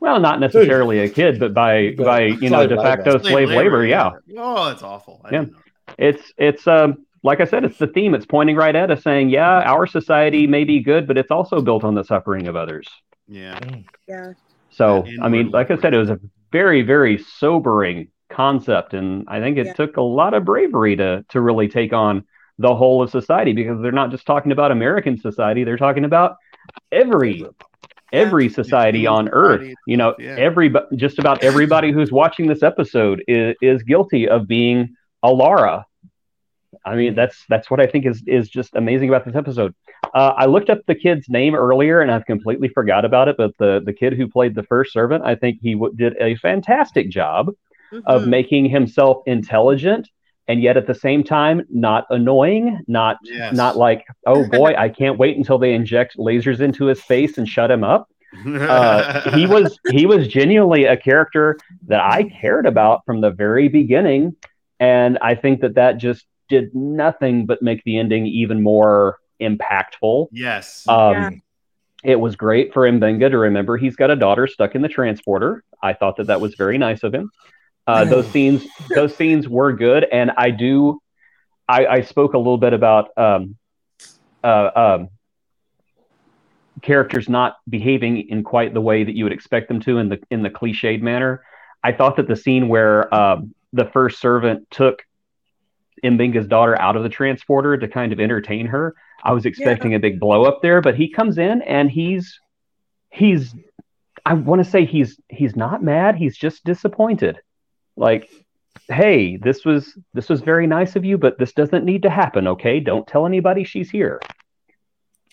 [0.00, 2.82] Well, not necessarily a kid, but by But by you know slave de labor.
[2.82, 3.84] facto slave, labor.
[3.84, 5.20] Yeah, Oh, that's awful.
[5.24, 5.44] I Yeah.
[5.98, 8.14] it's it's um like I said, it's the theme.
[8.14, 11.60] It's pointing right at us, saying, yeah, our society may be good, but it's also
[11.60, 12.88] built on the suffering of others.
[13.26, 13.58] Yeah.
[14.06, 14.32] Yeah.
[14.70, 16.20] So That I mean, like I said, it was a
[16.52, 19.72] very very sobering concept, and I think it Yeah.
[19.74, 22.24] took a lot of bravery to to really take on
[22.58, 26.36] the whole of society because they're not just talking about American society; they're talking about
[26.92, 27.44] every
[28.12, 29.74] every society human on earth.
[29.86, 30.44] you know itself, yeah.
[30.44, 35.84] every just about everybody who's watching this episode is, is guilty of being Alara.
[36.84, 39.74] I mean that's that's what i think is is just amazing about this episode.
[40.14, 43.50] Uh, i looked up the kid's name earlier and i've completely forgot about it but
[43.58, 47.10] the the kid who played the first servant i think he w- did a fantastic
[47.10, 47.50] job
[48.06, 48.28] of Mhm.
[48.28, 50.08] making himself intelligent
[50.46, 53.54] and yet at the same time not annoying not Yes.
[53.54, 57.48] not like oh boy i can't wait until they inject lasers into his face and
[57.48, 58.08] shut him up
[58.46, 63.68] uh, he was he was genuinely a character that I cared about from the very
[63.68, 64.36] beginning,
[64.78, 70.28] and I think that that just did nothing but make the ending even more impactful.
[70.32, 70.84] Yes.
[70.88, 71.30] Um, Yeah.
[72.04, 75.64] It was great for Mbenga to remember he's got a daughter stuck in the transporter.
[75.82, 77.30] I thought that that was very nice of him.
[77.88, 81.00] Uh, those scenes those scenes were good, and I do.
[81.68, 83.56] I, I spoke a little bit about um,
[84.44, 85.08] uh, um,
[86.82, 90.20] characters not behaving in quite the way that you would expect them to in the
[90.30, 91.42] in the cliched manner.
[91.82, 95.02] I thought that the scene where um, the first servant took
[96.04, 99.98] Mbenga's daughter out of the transporter to kind of entertain her, I was expecting a
[99.98, 102.38] big blow up there, but he comes in and he's
[103.10, 103.54] he's
[104.24, 107.40] I want to say he's he's not mad, he's just disappointed.
[107.98, 108.30] Like
[108.88, 112.46] hey, this was this was very nice of you, but this doesn't need to happen,
[112.48, 112.80] okay?
[112.80, 114.20] Don't tell anybody she's here.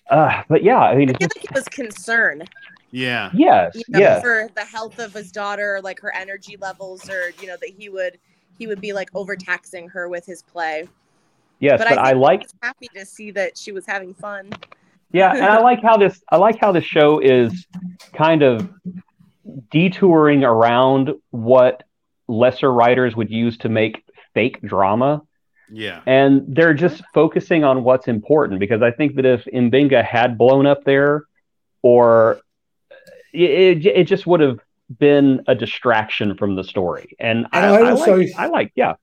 [0.10, 2.43] Uh, but yeah, I mean, I it's feel just like he was concern
[2.91, 3.32] Yeah.
[3.34, 4.21] Yes, you know, yes.
[4.21, 7.89] for the health of his daughter, like her energy levels, or you know that he
[7.89, 8.19] would
[8.58, 10.88] he would be like overtaxing her with his play.
[11.60, 14.51] Yes, but, I, think like was happy to see that she was having fun.
[15.12, 17.65] Yeah, and I like how this I like how this show is
[18.13, 18.69] kind of
[19.71, 21.84] detouring around what
[22.27, 25.21] lesser writers would use to make fake drama
[25.71, 26.01] Yeah.
[26.05, 30.65] and they're just focusing on what's important because I think that if Mbenga had blown
[30.65, 31.23] up there
[31.81, 32.39] or
[33.33, 34.59] it, it, it just would have
[34.99, 38.71] been a distraction from the story and, I, And I I also- like, I like
[38.75, 38.95] yeah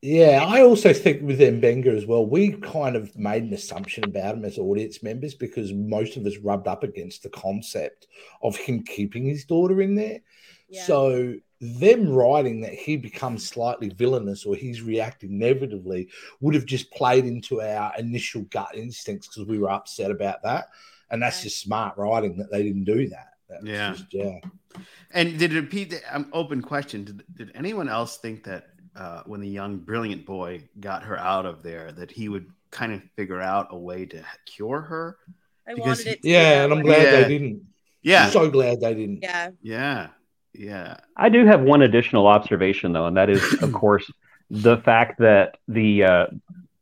[0.00, 4.36] Yeah, I also think with Mbenga as well, we kind of made an assumption about
[4.36, 8.06] him as audience members because most of us rubbed up against the concept
[8.42, 10.20] of him keeping his daughter in there.
[10.68, 10.84] Yeah.
[10.84, 16.08] So them writing that he becomes slightly villainous or he's reacting negatively
[16.40, 20.68] would have just played into our initial gut instincts because we were upset about that.
[21.10, 21.44] And that's Right.
[21.44, 23.34] just smart writing that they didn't do that.
[23.48, 23.92] That Yeah.
[23.92, 24.38] just- yeah.
[25.10, 27.02] And did it repeat the um, open question?
[27.04, 31.46] Did, did anyone else think that uh, when the young, brilliant boy got her out
[31.46, 35.16] of there, that he would kind of figure out a way to cure her?
[35.66, 36.16] I Because wanted it.
[36.16, 37.20] To be Yeah, and I'm glad Yeah.
[37.22, 37.62] they didn't.
[38.02, 38.30] Yeah.
[38.30, 39.22] So glad they didn't.
[39.22, 40.08] Yeah, Yeah.
[40.58, 40.96] Yeah.
[41.16, 44.10] I do have one additional observation though, and that is, of course,
[44.50, 46.26] the fact that the uh,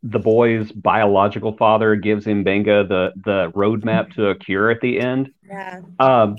[0.02, 5.30] the boy's biological father gives Mbenga the the roadmap to a cure at the end.
[5.46, 6.36] yeah, Um,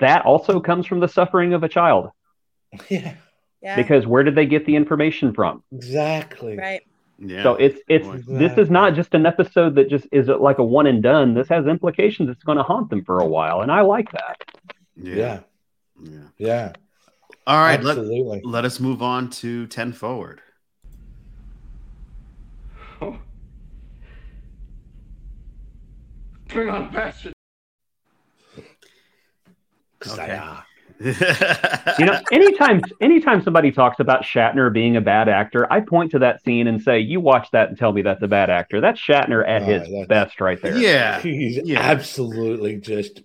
[0.00, 2.10] that also comes from the suffering of a child,
[2.88, 3.14] Yeah,
[3.62, 3.76] yeah.
[3.76, 5.62] because where did they get the information from?
[5.72, 6.56] exactly.
[6.56, 6.82] right.
[7.22, 7.42] Yeah.
[7.42, 8.22] So it's it's Boy.
[8.26, 11.34] this is not just an episode that just is like a one and done.
[11.34, 12.30] This has implications.
[12.30, 14.36] It's going to haunt them for a while, and I like that.
[14.96, 15.14] yeah.
[15.16, 15.40] Yeah,
[16.02, 16.18] Yeah.
[16.38, 16.72] yeah.
[17.46, 17.82] All right.
[17.82, 18.40] Let, absolutely.
[18.44, 20.40] let us move on to 10 forward.
[26.48, 27.32] Bring on bastard.
[29.98, 30.40] Because Okay.
[31.98, 36.18] You know, anytime anytime somebody talks about Shatner being a bad actor, I point to
[36.18, 39.00] that scene and say, "You watch that and tell me that's a bad actor." That's
[39.00, 40.76] Shatner at Oh, his best, right there.
[40.76, 41.22] yeah.
[41.22, 41.80] He's Yeah.
[41.80, 43.22] absolutely just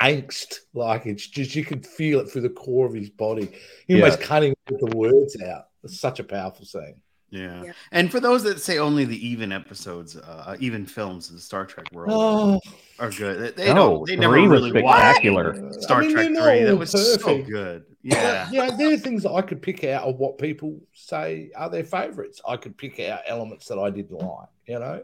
[0.00, 0.60] angst.
[0.74, 3.50] Like it's just you can feel it through the core of his body.
[3.86, 4.04] He Yeah.
[4.04, 5.68] almost cutting the words out.
[5.84, 6.96] It's such a powerful scene.
[7.30, 7.64] Yeah.
[7.64, 7.72] Yeah.
[7.90, 11.66] And for those that say only the even episodes, uh, even films of the Star
[11.66, 12.60] Trek world Oh,
[13.00, 13.56] are good.
[13.56, 14.06] They, they Oh, don't.
[14.06, 15.72] They never three was really watched spectacular.
[15.72, 16.62] Star I mean, Trek they're not three.
[16.64, 16.90] That all was
[17.22, 17.84] so good.
[18.02, 18.70] Yeah, Yeah.
[18.76, 22.40] there are things that I could pick out of what people say are their favorites.
[22.46, 25.02] I could pick out elements that I didn't like, you know.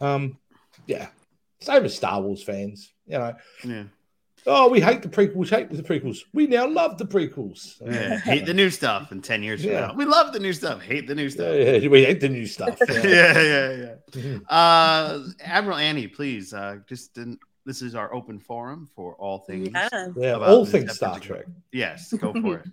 [0.00, 0.38] Um,
[0.88, 1.06] yeah.
[1.60, 3.32] Same as Star Wars fans, you know.
[3.64, 3.84] Yeah.
[4.46, 6.18] Oh, we hate the prequels, hate the prequels.
[6.34, 7.80] We now love the prequels.
[7.84, 8.18] Yeah.
[8.18, 9.10] Hate the new stuff.
[9.10, 10.82] And ten years from now, we love the new stuff.
[10.82, 11.54] Hate the new stuff.
[11.56, 12.78] yeah, we hate the new stuff.
[12.88, 13.02] Yeah.
[13.04, 13.72] Yeah.
[13.72, 13.94] Yeah.
[14.14, 14.38] Yeah.
[14.50, 16.52] Uh, Admiral Annie, please.
[16.52, 17.38] Uh, just didn't.
[17.66, 19.70] This is our open forum for all things.
[19.72, 19.88] Yeah.
[20.16, 21.18] Yeah, About all things Star.
[21.18, 21.46] Trek.
[21.72, 22.66] Yes, go for it.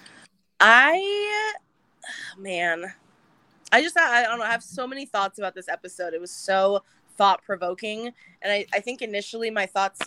[0.60, 1.52] I,
[2.38, 2.84] man,
[3.70, 4.44] I just I don't know.
[4.44, 6.14] I have so many thoughts about this episode.
[6.14, 6.82] It was so
[7.16, 10.00] thought provoking, and I I think initially my thoughts,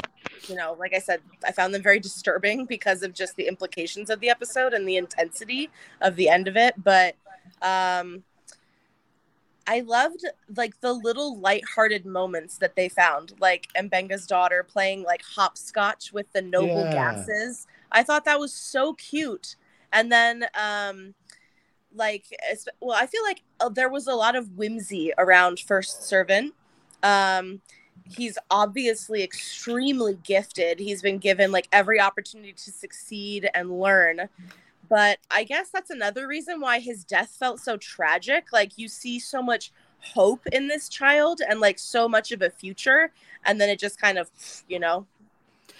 [0.47, 4.09] you know, like I said, I found them very disturbing because of just the implications
[4.09, 5.69] of the episode and the intensity
[6.01, 6.75] of the end of it.
[6.83, 7.15] But
[7.61, 8.23] um,
[9.67, 15.23] I loved like the little lighthearted moments that they found, like Mbenga's daughter playing like
[15.23, 17.13] hopscotch with the noble Yeah.
[17.13, 17.65] gases.
[17.91, 19.55] I thought that was so cute.
[19.91, 21.15] And then, um,
[21.93, 22.25] like,
[22.81, 26.53] well, I feel like uh, there was a lot of whimsy around First Servant.
[27.05, 27.61] Um,
[28.03, 30.79] he's obviously extremely gifted.
[30.79, 34.27] He's been given like every opportunity to succeed and learn.
[34.89, 38.51] But I guess that's another reason why his death felt so tragic.
[38.51, 42.49] Like, you see so much hope in this child and like so much of a
[42.49, 43.11] future.
[43.45, 44.29] And then it just kind of,
[44.67, 45.05] you know,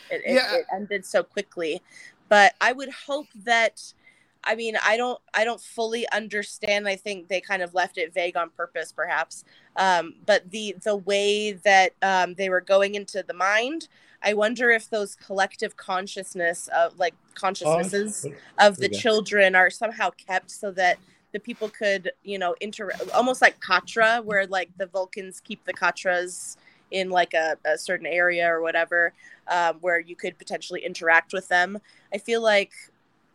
[0.10, 0.56] it, it, Yeah.
[0.56, 1.82] it ended so quickly.
[2.30, 3.94] But I would hope that.
[4.46, 6.88] I mean, I don't, I don't fully understand.
[6.88, 9.44] I think they kind of left it vague on purpose, perhaps.
[9.76, 13.88] Um, but the the way that um, they were going into the mind,
[14.22, 18.28] I wonder if those collective consciousness, of like consciousnesses
[18.60, 20.98] of the children, are somehow kept so that
[21.32, 25.74] the people could, you know, inter almost like Katra, where like the Vulcans keep the
[25.74, 26.56] Katras
[26.92, 29.12] in like a, a certain area or whatever,
[29.48, 31.78] um, where you could potentially interact with them.
[32.14, 32.72] I feel like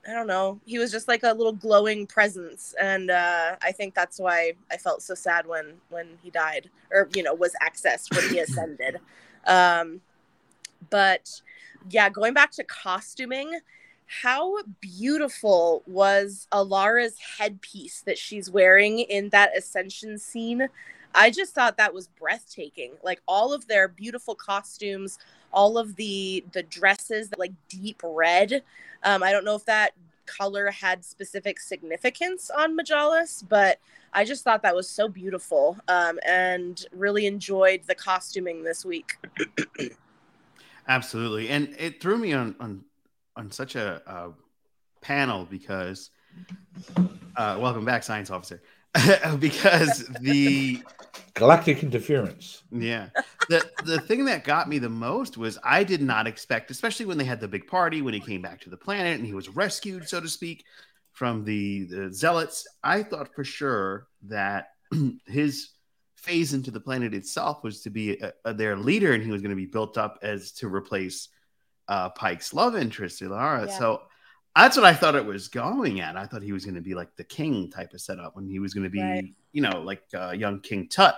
[0.08, 0.60] I don't know.
[0.64, 4.76] He was just like a little glowing presence, and uh, I think that's why I
[4.76, 8.98] felt so sad when when he died, or you know, was accessed when he ascended.
[9.46, 10.00] Um,
[10.88, 11.42] but
[11.90, 13.58] yeah, going back to costuming,
[14.06, 20.68] how beautiful was Alara's headpiece that she's wearing in that ascension scene?
[21.14, 22.94] I just thought that was breathtaking.
[23.02, 25.18] Like all of their beautiful costumes,
[25.52, 28.62] all of the the dresses, like deep red.
[29.02, 29.92] Um, I don't know if that
[30.26, 33.78] color had specific significance on Majalis, but
[34.12, 39.16] I just thought that was so beautiful um, and really enjoyed the costuming this week.
[40.88, 42.84] Absolutely, and it threw me on on
[43.36, 44.30] on such a, a
[45.00, 46.10] panel because
[47.36, 48.60] uh, welcome back, science officer.
[49.38, 50.82] because the
[51.34, 52.62] galactic interference.
[52.72, 53.08] Yeah,
[53.48, 57.18] the the thing that got me the most was I did not expect, especially when
[57.18, 59.48] they had the big party when he came back to the planet and he was
[59.48, 60.64] rescued, so to speak,
[61.12, 62.66] from the the zealots.
[62.82, 64.70] I thought for sure that
[65.26, 65.70] his
[66.16, 69.40] phase into the planet itself was to be a, a, their leader, and he was
[69.40, 71.28] going to be built up as to replace
[71.88, 73.66] uh, Pike's love interest, Ilara.
[73.66, 73.78] Yeah.
[73.78, 74.02] So
[74.56, 76.16] that's what I thought it was going at.
[76.16, 78.58] I thought he was going to be like the king type of setup when he
[78.58, 79.24] was going to be, right.
[79.52, 81.16] you know, like uh, young King Tut.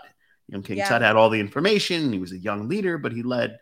[0.49, 0.89] Young King yeah.
[0.89, 2.13] Tut had all the information.
[2.13, 3.59] He was a young leader, but he led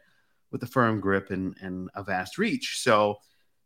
[0.50, 2.80] with a firm grip and, and a vast reach.
[2.83, 3.18] So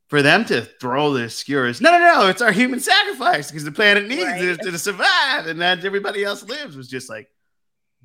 [0.09, 3.65] for them to throw this skewer is no, no, no, it's our human sacrifice because
[3.65, 4.43] the planet needs right.
[4.45, 7.29] it to survive, and that everybody else lives was just like,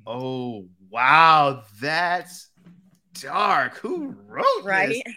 [0.06, 2.48] oh wow, that's
[3.20, 3.76] dark.
[3.78, 4.88] Who wrote right?
[4.88, 5.14] This?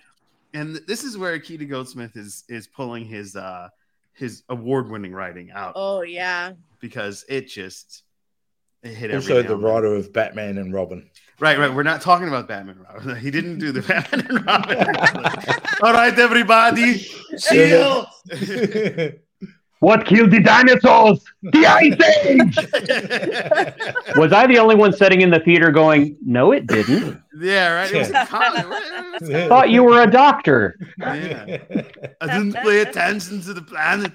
[0.53, 3.69] And this is where Akiva Goldsman is is pulling his uh
[4.13, 5.73] his award winning writing out.
[5.75, 8.03] Oh yeah, because it just
[8.83, 11.09] it hit also the writer of Batman and Robin.
[11.39, 11.73] Right, right.
[11.73, 13.15] We're not talking about Batman and Robin.
[13.21, 14.77] He didn't do the Batman and Robin.
[15.81, 17.05] All right, everybody,
[17.39, 18.05] chill.
[19.79, 21.25] What killed the dinosaurs?
[21.41, 22.55] The Ice Age!
[24.15, 27.21] was I the only one sitting in the theater going, no, it didn't?
[27.35, 27.91] Yeah, right.
[27.91, 30.77] It was a Thought you were a doctor.
[30.97, 31.57] Yeah.
[32.21, 34.11] I didn't pay attention to the planet.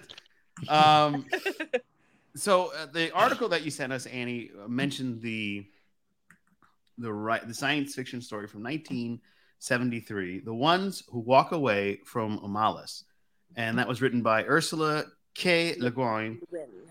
[0.69, 1.27] Um,
[2.35, 5.67] so uh, the article that you sent us, Annie, uh, mentioned the
[6.99, 13.05] the right the science fiction story from 1973, "The Ones Who Walk Away from Omelas,"
[13.57, 15.05] and that was written by Ursula
[15.35, 15.77] K.
[15.79, 16.41] Le Guin,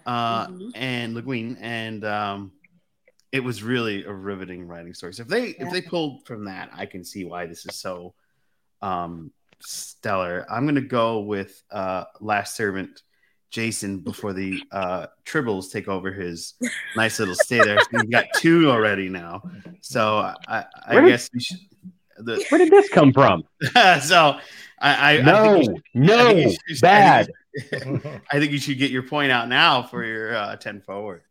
[0.05, 0.69] uh, mm-hmm.
[0.75, 2.51] and Le Guin, and um,
[3.37, 5.13] it was really a riveting writing story.
[5.13, 5.67] So if they yeah.
[5.67, 8.15] if they pulled from that, I can see why this is so
[8.81, 10.47] um, stellar.
[10.49, 13.03] I'm gonna go with uh, Last Servant
[13.51, 16.55] Jason before the uh, Tribbles take over his
[16.95, 17.79] nice little stay there.
[17.79, 19.43] So we've got two already now.
[19.81, 21.59] So I, I guess did, should,
[22.17, 23.43] the, where did this come from?
[24.01, 24.39] so
[24.79, 27.29] I, I no I no bad.
[27.71, 31.21] I think you should get your point out now for your uh, 10 forward.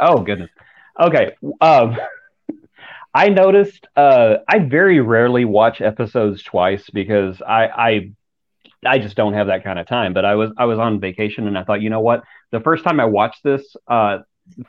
[0.00, 0.50] Oh, goodness.
[0.98, 1.32] Okay.
[1.60, 1.96] Um,
[3.14, 8.10] I noticed uh, I very rarely watch episodes twice because I, I
[8.86, 10.12] I just don't have that kind of time.
[10.12, 12.22] But I was I was on vacation and I thought, you know what?
[12.52, 14.18] The first time I watched this, uh,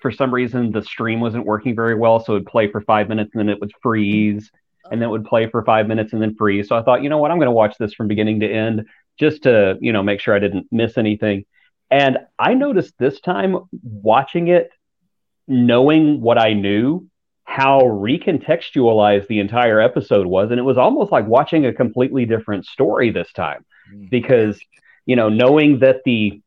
[0.01, 3.07] for some reason the stream wasn't working very well, so it would play for five
[3.09, 4.51] minutes and then it would freeze,
[4.89, 6.67] and then it would play for five minutes and then freeze.
[6.67, 7.31] So I thought, you know what?
[7.31, 8.85] I'm going to watch this from beginning to end
[9.19, 11.45] just to you know make sure I didn't miss anything.
[11.91, 14.69] And I noticed this time watching it,
[15.49, 17.07] knowing what I knew,
[17.43, 22.65] how recontextualized the entire episode was, and it was almost like watching a completely different
[22.65, 24.09] story this time, mm.
[24.09, 24.59] because
[25.05, 26.41] you know knowing that the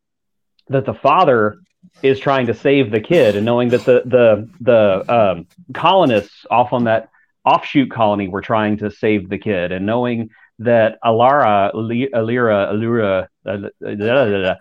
[0.69, 1.57] that the father
[2.03, 6.73] is trying to save the kid, and knowing that the the the um, colonists off
[6.73, 7.09] on that
[7.45, 14.55] offshoot colony were trying to save the kid, and knowing that Alara, Alira, Alura, uh,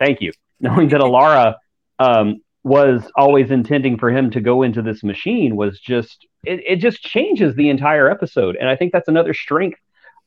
[0.00, 1.54] thank you, knowing that Alara
[2.00, 6.76] um, was always intending for him to go into this machine was just, it, it
[6.76, 8.56] just changes the entire episode.
[8.56, 9.78] And I think that's another strength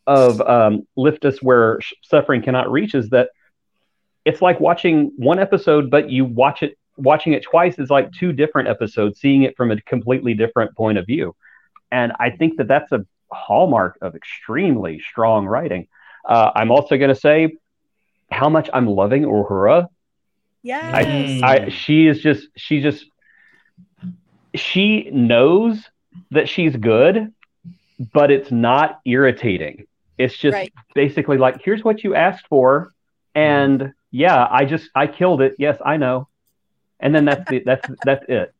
[0.07, 3.31] of um, Lift Us Where Suffering Cannot Reach is that
[4.23, 8.31] it's like watching one episode, but you watch it, watching it twice is like two
[8.31, 11.35] different episodes, seeing it from a completely different point of view.
[11.91, 15.89] And I think that that's a hallmark of extremely strong writing.
[16.25, 17.57] Uh, I'm also going to say
[18.31, 19.87] how much I'm loving Uhura.
[20.61, 23.05] Yeah, I, I, she is just, she just,
[24.55, 25.81] she knows
[26.31, 27.33] that she's good,
[28.13, 29.87] but it's not irritating.
[30.17, 30.73] It's just right.
[30.93, 32.91] basically like, here's what you asked for,
[33.33, 35.55] and yeah, I just, I killed it.
[35.57, 36.27] Yes, I know.
[36.99, 38.53] And then that's the, that's that's it.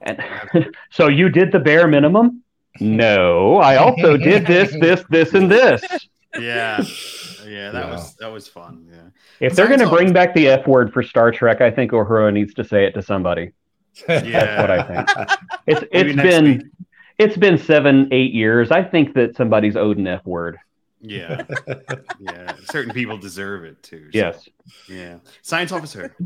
[0.00, 0.20] And
[0.90, 2.42] so you did the bare minimum
[2.80, 5.82] no, I also did this, this, this, and this.
[6.38, 6.82] Yeah,
[7.46, 7.90] yeah, that yeah.
[7.90, 8.86] was that was fun.
[8.90, 9.46] Yeah.
[9.46, 12.32] If they're going to bring back the F word for Star Trek, I think Uhura
[12.32, 13.52] needs to say it to somebody.
[14.08, 15.28] Yeah, that's what I think.
[15.66, 16.62] It's it's been week.
[17.18, 18.70] it's been seven eight years.
[18.70, 20.58] I think that somebody's owed an F word.
[21.00, 21.44] Yeah,
[22.18, 22.54] yeah.
[22.64, 24.04] Certain people deserve it too.
[24.04, 24.10] So.
[24.18, 24.48] Yes.
[24.88, 25.18] Yeah.
[25.42, 26.16] Science officer.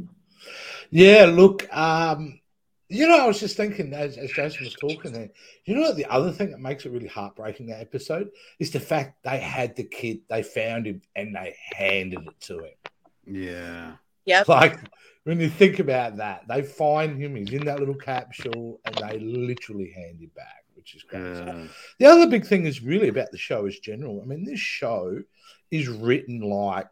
[0.90, 1.24] Yeah.
[1.24, 2.37] Look, um,
[2.90, 5.28] You know, I was just thinking as, as Jason was talking there.
[5.66, 9.22] You know, the other thing that makes it really heartbreaking that episode is the fact
[9.24, 12.74] they had the kid, they found him, and they handed it to him.
[13.26, 13.92] Yeah.
[14.24, 14.48] Yep.
[14.48, 14.78] Like
[15.24, 19.18] when you think about that, they find him, he's in that little capsule, and they
[19.18, 21.42] literally hand him back, which is crazy.
[21.44, 21.66] Yeah.
[21.98, 24.22] The other big thing is really about the show as general.
[24.22, 25.22] I mean, this show
[25.70, 26.88] is written like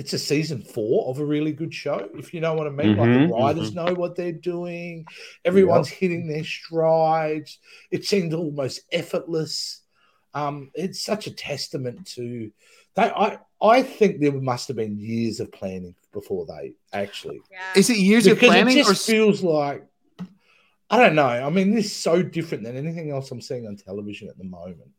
[0.00, 2.96] it's a season four of a really good show, if you know what I mean.
[2.96, 5.04] like Mhm, the writers know what they're doing,
[5.44, 7.58] everyone's hitting their strides.
[7.90, 9.82] It seems almost effortless.
[10.32, 12.50] Um, it's such a testament to
[12.94, 13.02] they.
[13.10, 17.72] I I think there must have been years of planning before they actually Yeah.
[17.76, 19.84] Is it years of planning it or feels like
[20.92, 21.28] I don't know.
[21.28, 24.44] I mean, this is so different than anything else I'm seeing on television at the
[24.44, 24.90] moment.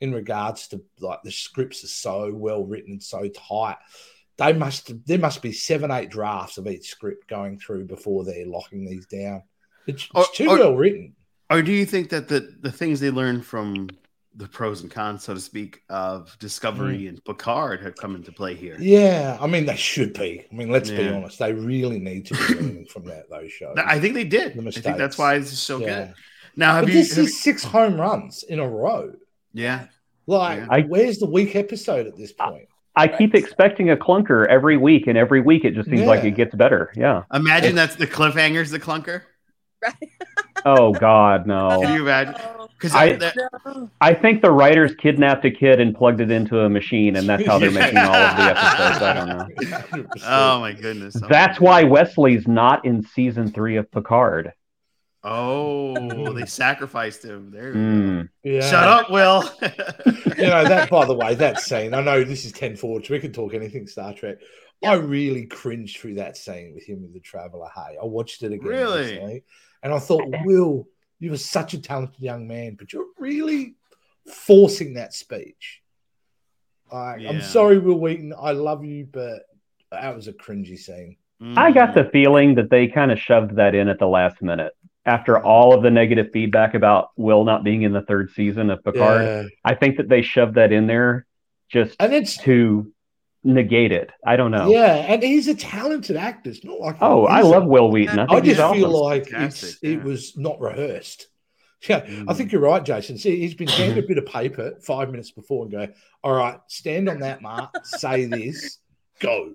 [0.00, 3.76] In regards to like the scripts are so well written and so tight,
[4.40, 8.46] they must there must be seven eight drafts of each script going through before they're
[8.46, 9.42] locking these down.
[9.86, 11.14] It's, it's Or- too or- well written.
[11.50, 13.88] Or do you think that the, the things they learned from
[14.36, 17.08] the pros and cons, so to speak, of Discovery hmm.
[17.08, 18.76] and Picard have come into play here?
[18.78, 20.46] Yeah, I mean they should be.
[20.50, 23.76] I mean, let's be honest, they really need to be learning from that those shows.
[23.84, 24.42] I think they did.
[24.42, 24.98] The I think mistakes.
[24.98, 25.86] that's why this is so Yeah.
[25.86, 26.14] good.
[26.56, 27.00] Now, have But you?
[27.00, 29.12] this have is six home runs in a row.
[29.52, 29.86] yeah.
[30.26, 30.84] Like, Yeah.
[30.86, 32.68] Where's the weak episode at this point?
[32.96, 36.32] I keep expecting a clunker every week, and every week it just seems like it
[36.32, 36.92] gets better.
[36.96, 37.22] Yeah.
[37.32, 39.22] Imagine that's the cliffhangers, the clunker.
[39.82, 39.94] Right.
[40.66, 41.80] Oh God, no.
[41.82, 42.34] Can you imagine?
[42.78, 43.12] Because I-
[43.64, 43.90] no.
[44.00, 47.46] I think the writers kidnapped a kid and plugged it into a machine, and that's
[47.46, 49.02] how they're making all of the episodes.
[49.02, 49.28] I don't
[49.94, 50.06] know.
[50.26, 51.16] oh my goodness.
[51.16, 51.60] Oh my That's goodness.
[51.60, 54.52] why Wesley's not in season three of Picard.
[55.22, 57.50] Oh, they sacrificed him.
[57.50, 57.68] There.
[57.68, 57.78] we go.
[57.78, 58.28] Mm.
[58.42, 58.60] Yeah.
[58.70, 59.44] Shut up, Will.
[60.40, 63.12] You know, that, by the way, that scene, I know this is 10 forward, so
[63.12, 64.38] we can talk anything Star Trek.
[64.82, 67.68] I really cringed through that scene with him with the Traveler.
[67.74, 69.02] Hey, I watched it again Really?
[69.02, 69.44] recently,
[69.82, 73.74] and I thought, Will, you were such a talented young man, but you're really
[74.32, 75.82] forcing that speech.
[76.90, 78.32] Like, I'm sorry, Wil Wheaton.
[78.40, 79.42] I love you, but
[79.92, 81.16] that was a cringy scene.
[81.56, 84.72] I got the feeling that they kind of shoved that in at the last minute.
[85.06, 88.84] After all of the negative feedback about Will not being in the third season of
[88.84, 89.42] Picard, Yeah.
[89.64, 91.26] I think that they shoved that in there
[91.70, 92.92] just And it's to
[93.42, 94.10] negate it.
[94.26, 94.68] I don't know.
[94.70, 96.50] yeah, and he's a talented actor.
[96.50, 98.18] It's not like Oh, I he's a- love Wil Wheaton.
[98.18, 99.00] I, I think he's just feel awesome.
[99.04, 101.26] like it's, Fantastic, it was not rehearsed.
[101.88, 102.36] Yeah, I Mm.
[102.36, 103.16] think you're right, Jason.
[103.16, 105.88] See, he's been handed a bit of paper five minutes before and go,
[106.22, 108.80] all right, stand on that mark, say this,
[109.18, 109.54] go.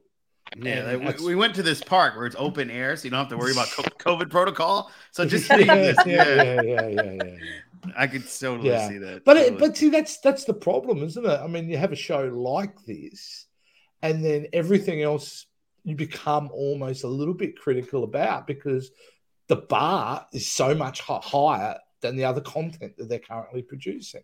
[0.57, 3.03] Yeah, And like, that's- we, we went to this park where it's open air, so
[3.05, 3.67] you don't have to worry about
[3.99, 4.91] COVID protocol.
[5.11, 7.35] So just yeah, yeah, Yeah, yeah, yeah, yeah.
[7.97, 8.87] I could totally Yeah.
[8.87, 9.25] see that.
[9.25, 11.39] But it, but see, that's that's the problem, isn't it?
[11.39, 13.45] I mean, you have a show like this,
[14.01, 15.45] and then everything else
[15.83, 18.89] you become almost a little bit critical about because
[19.47, 24.23] the bar is so much higher than the other content that they're currently producing.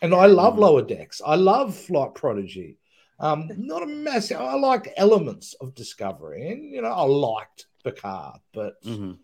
[0.00, 0.58] And I love Mhm.
[0.58, 1.20] Lower Decks.
[1.24, 2.78] I love Flight Prodigy.
[3.22, 4.40] Um, not a massive.
[4.40, 9.18] I like elements of Discovery, and you know, I liked Picard, but Mhm.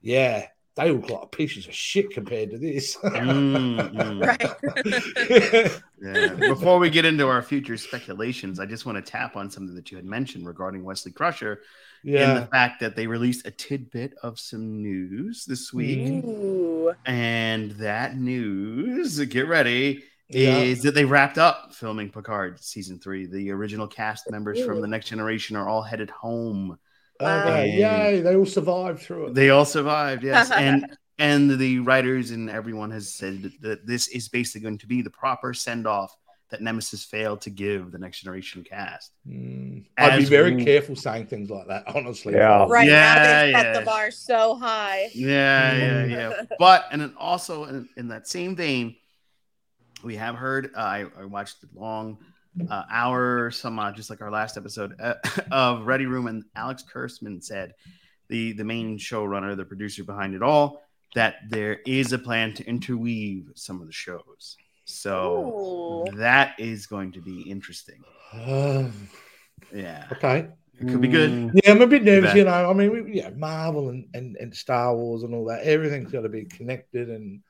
[0.00, 2.96] yeah, they look like pieces of shit compared to this.
[3.02, 4.26] Mm, mm.
[4.26, 5.72] Right.
[6.04, 6.34] Yeah.
[6.34, 9.90] Before we get into our future speculations, I just want to tap on something that
[9.90, 11.62] you had mentioned regarding Wesley Crusher
[12.04, 16.22] and the fact that they released a tidbit of some news this week.
[16.26, 16.92] Ooh.
[17.06, 20.04] And that news, get ready,
[20.34, 20.58] Yeah.
[20.58, 23.26] is that they wrapped up filming Picard season three.
[23.26, 26.78] The original cast members from the next generation are all headed home.
[27.20, 28.20] Okay, And- yay!
[28.22, 29.34] They all survived through it.
[29.34, 30.50] They all survived, yes.
[30.56, 35.00] and and the writers and everyone has said that this is basically going to be
[35.00, 36.16] the proper send off
[36.50, 39.12] that Nemesis failed to give the next generation cast.
[39.28, 39.84] Mm.
[39.96, 42.34] I'd be very we- careful saying things like that, honestly.
[42.34, 42.66] Yeah.
[42.68, 43.78] Right Yeah, now they set yeah.
[43.80, 45.08] the bar so high.
[45.14, 46.42] Yeah, yeah, yeah.
[46.58, 48.96] But and then also in, in that same vein,
[50.04, 50.70] we have heard.
[50.76, 52.18] Uh, I, I watched the long
[52.70, 55.14] uh, hour, some uh, just like our last episode uh,
[55.50, 57.74] of Ready Room, and Alex Kurtzman said,
[58.28, 60.82] the the main showrunner, the producer behind it all,
[61.14, 64.56] that there is a plan to interweave some of the shows.
[64.84, 66.16] So Ooh.
[66.16, 68.02] that is going to be interesting.
[68.32, 68.84] Uh,
[69.72, 70.48] Yeah, okay.
[70.78, 71.30] it could be good.
[71.30, 72.70] Mm, Yeah, I'm a bit nervous, you know.
[72.70, 75.62] I mean, we, yeah, Marvel and, and, and Star Wars and all that.
[75.62, 77.40] Everything's got to be connected and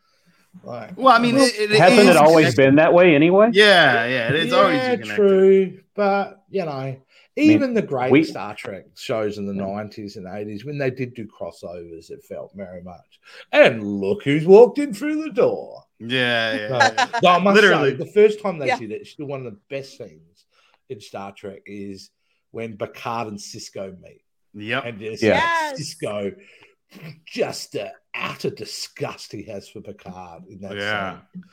[0.63, 0.97] like.
[0.97, 3.51] Well, I mean, it, it Hasn't is it always been that way anyway?
[3.53, 5.15] Yeah, yeah, it is always yeah, connected.
[5.17, 6.97] true, but you know,
[7.37, 11.15] even the great we- Star Trek shows in the nineties and eighties, when they did
[11.15, 13.21] do crossovers, it felt very much.
[13.53, 15.83] And look who's walked in through the door.
[15.99, 17.07] Yeah, No, yeah.
[17.23, 17.91] no, I must Literally.
[17.93, 18.79] say, the first time they Yeah.
[18.79, 20.45] did it, it's still one of the best scenes
[20.91, 22.11] in Star Trek is
[22.51, 24.21] when Picard and Sisko meet.
[24.55, 24.85] Yep.
[24.85, 25.35] And just Yeah.
[25.37, 25.81] Yes.
[25.81, 26.37] Sisko
[27.27, 31.19] just the utter disgust he has for Picard in that Yeah.
[31.33, 31.45] scene.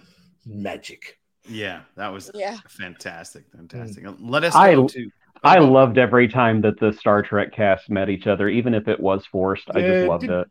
[0.46, 1.18] Magic.
[1.48, 2.58] Yeah, that was Yeah.
[2.70, 3.46] fantastic.
[3.52, 3.58] Mm.
[3.72, 4.06] Fantastic.
[4.20, 5.10] Let us I- go to.
[5.44, 9.00] I loved every time that the Star Trek cast met each other, even if it
[9.00, 9.68] was forced.
[9.74, 10.48] I just loved did- it.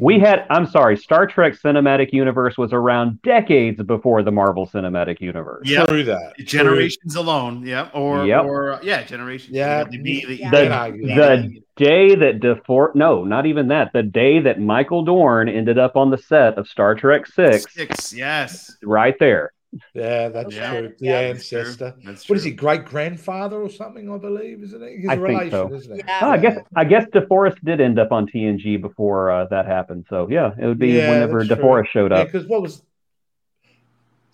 [0.00, 5.20] We had, I'm sorry, Star Trek Cinematic Universe was around decades before the Marvel Cinematic
[5.20, 5.68] Universe.
[5.68, 5.88] Yep.
[5.88, 6.34] True that.
[6.38, 7.66] generations alone.
[7.66, 7.90] Yeah.
[7.92, 8.44] Or, Yep.
[8.44, 9.54] or yeah, generations.
[9.54, 9.84] Yeah.
[9.84, 10.50] The, the, the, Yeah.
[10.50, 11.42] The, that.
[11.42, 15.96] the day that DeFor, no, not even that, the day that Michael Dorn ended up
[15.96, 18.12] on the set of Star Trek 6, six.
[18.12, 18.76] Yes.
[18.82, 19.52] right there.
[19.94, 20.70] Yeah, that's Yeah.
[20.70, 20.92] true.
[20.98, 21.32] The Yeah.
[21.32, 21.58] That's true.
[21.60, 21.94] ancestor.
[22.04, 22.50] That's What is true.
[22.52, 24.10] he, great grandfather or something?
[24.12, 24.96] I believe, isn't he?
[24.98, 25.74] He's I a think relation, so.
[25.74, 26.02] isn't he?
[26.06, 26.18] Yeah.
[26.22, 30.06] Oh, I guess I guess DeForest did end up on TNG before uh, that happened.
[30.08, 32.26] So yeah, it would be Yeah, whenever that's DeForest showed up.
[32.30, 32.82] because what was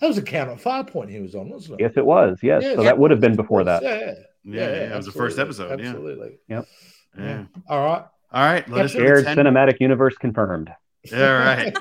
[0.01, 1.83] that was a count at point he was on, wasn't it?
[1.85, 2.39] Yes, it was.
[2.43, 2.89] Yes, Yeah, so yeah.
[2.89, 3.83] that would have been before that.
[3.83, 4.15] Yeah,
[4.45, 5.79] Yeah, yeah, it was the first episode.
[5.79, 6.39] Absolutely.
[6.49, 6.63] yeah.
[7.19, 7.45] Yeah.
[7.69, 8.05] All right.
[8.33, 8.67] All right.
[8.69, 9.37] Let us go Shared 10.
[9.37, 10.71] cinematic universe confirmed.
[11.13, 11.77] All right.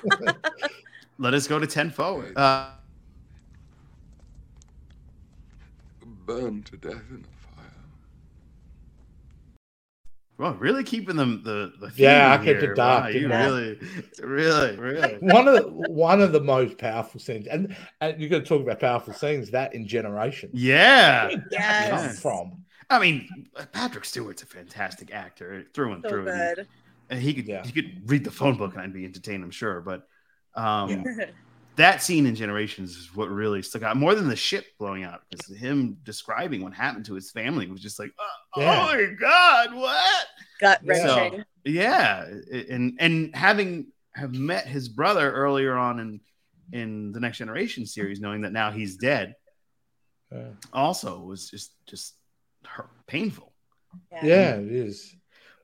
[1.17, 2.35] Let us go to 10 forward.
[2.37, 2.69] Uh,
[6.29, 7.65] Burned to death in a fire.
[10.37, 13.39] well, really keeping them the, the Yeah, theme I kept it dark, Wow, you didn't
[13.39, 13.79] really,
[14.21, 15.15] really, really.
[15.21, 18.61] one of the, one of the most powerful scenes, and and you're going to talk
[18.61, 20.51] about powerful scenes that in Generation.
[20.53, 21.29] Yeah.
[21.29, 21.43] Where
[21.89, 22.19] come Yes.
[22.21, 22.63] from?
[22.91, 23.27] I mean,
[23.73, 26.25] Patrick Stewart's a fantastic actor through and So through.
[26.25, 26.67] good.
[27.09, 27.63] And he could Yeah.
[27.63, 29.81] he could read the phone book and I'd be entertained, I'm sure.
[29.81, 30.03] But
[30.55, 31.03] um,
[31.79, 35.21] that scene in Generations is what really stuck out more than the ship blowing out
[35.29, 38.81] because him describing what happened to his family was just like, oh, Yeah.
[38.81, 40.25] oh my god, what?
[40.59, 41.17] Gut Yeah.
[41.23, 41.43] wrenching.
[41.65, 42.25] Yeah,
[42.69, 46.19] and and having have met his brother earlier on in
[46.71, 49.35] in the Next Generation series, knowing that now he's dead,
[50.31, 50.49] Yeah.
[50.71, 52.15] also was just just
[52.65, 53.53] hurt, painful.
[54.11, 55.15] Yeah, it is.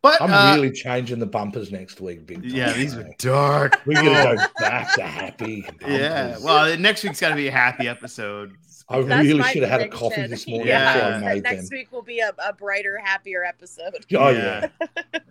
[0.06, 2.52] But I'm uh, really changing the bumpers next week, big time.
[2.52, 3.82] yeah, these were dark.
[3.88, 5.68] We're gonna go back to happy.
[5.82, 8.54] Yeah, well, next week's got to be a happy episode.
[8.88, 10.94] I That's really should have had a coffee this morning Yeah.
[10.94, 11.78] before I made next them.
[11.80, 13.96] week will be a, a brighter, happier episode.
[14.16, 14.68] Oh yeah,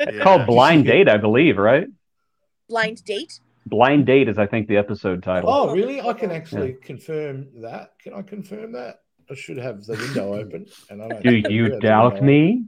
[0.01, 0.23] It's Yeah.
[0.25, 1.87] called Blind Date, I believe, right?
[2.69, 3.39] Blind date.
[3.67, 5.49] Blind Date is, I think, the episode title.
[5.51, 6.01] Oh, really?
[6.01, 7.93] I can actually confirm that.
[8.03, 9.03] Can I confirm that?
[9.31, 10.67] I should have the window open.
[10.91, 12.65] And I don't Do you doubt me?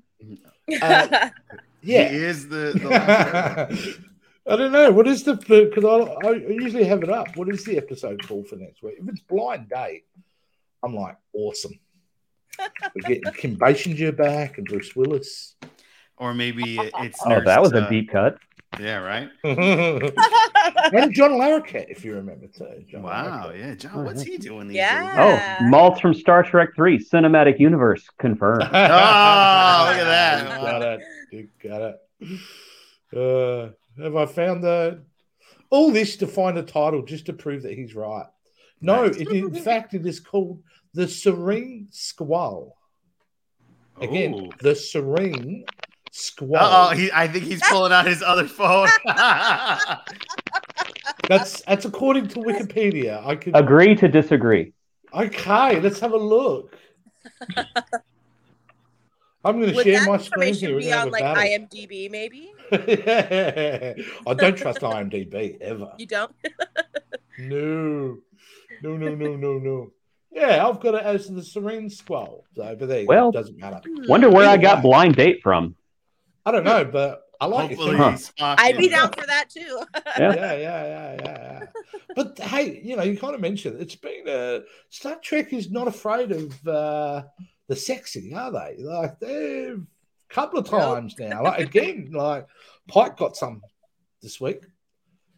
[0.80, 1.30] Uh,
[1.82, 2.10] He Yeah.
[2.10, 2.72] is the.
[2.74, 3.98] the
[4.48, 4.92] I don't know.
[4.92, 7.36] What is the because I, I usually have it up.
[7.36, 8.94] What is the episode called for next week?
[9.00, 10.04] If it's blind date,
[10.84, 11.72] I'm like awesome.
[12.94, 15.56] We're getting Kim Basinger back and Bruce Willis.
[16.16, 17.18] or maybe it's.
[17.26, 18.38] Oh, that was uh, a deep cut.
[18.78, 19.28] Yeah, right.
[19.42, 22.84] and John Larroquette, if you remember too.
[22.88, 23.48] John Wow.
[23.50, 23.58] Larroquette.
[23.58, 24.04] Yeah, John.
[24.04, 25.58] What's he doing these Yeah.
[25.60, 28.62] Oh, Maltz from Star Trek 3, Cinematic Universe confirmed.
[28.62, 31.00] Oh, look at that.
[31.30, 31.96] You got it.
[32.20, 32.38] You
[33.12, 33.76] got it.
[33.98, 35.02] Uh, have I found the
[35.70, 38.26] all this to find a title just to prove that he's right?
[38.80, 40.62] No, it, in fact, it is called
[40.94, 42.76] the Serene Squall.
[44.00, 44.50] Again, Ooh.
[44.60, 45.64] the Serene
[46.10, 46.56] Squall.
[46.56, 48.88] Uh oh, he, I think he's pulling out his other phone.
[51.28, 53.24] That's that's according to Wikipedia.
[53.26, 54.72] I could Agree to disagree.
[55.12, 55.80] okay.
[55.80, 56.76] Let's have a look.
[59.46, 60.76] I'm going to Would share that my screen information here.
[60.76, 61.42] We're be on like battle.
[61.44, 62.10] IMDb?
[62.10, 65.92] Maybe I don't trust IMDb ever.
[65.98, 66.34] you don't.
[67.38, 68.16] No,
[68.82, 69.90] no, no, no, no, no.
[70.32, 72.44] Yeah, I've got it as the Serene Squall.
[72.54, 73.40] So, but there Well- go.
[73.40, 73.82] Doesn't matter.
[74.08, 74.82] Wonder where I got.
[74.82, 75.76] Blind Date from.
[76.46, 77.78] I don't know, but I like it.
[77.78, 78.16] Huh.
[78.58, 79.82] I'd be down for that too.
[80.18, 80.34] Yeah.
[80.34, 81.66] yeah, yeah, yeah, yeah, yeah.
[82.14, 85.88] But hey, you know, you kind of mentioned it's been uh, Star Trek is not
[85.88, 87.22] afraid of uh,
[87.68, 88.82] the sexy, are they?
[88.82, 89.80] Like they've
[90.30, 90.80] a couple of Nope.
[90.80, 91.42] times now.
[91.42, 92.46] Like again, like
[92.88, 93.62] Pike got some
[94.22, 94.62] this week.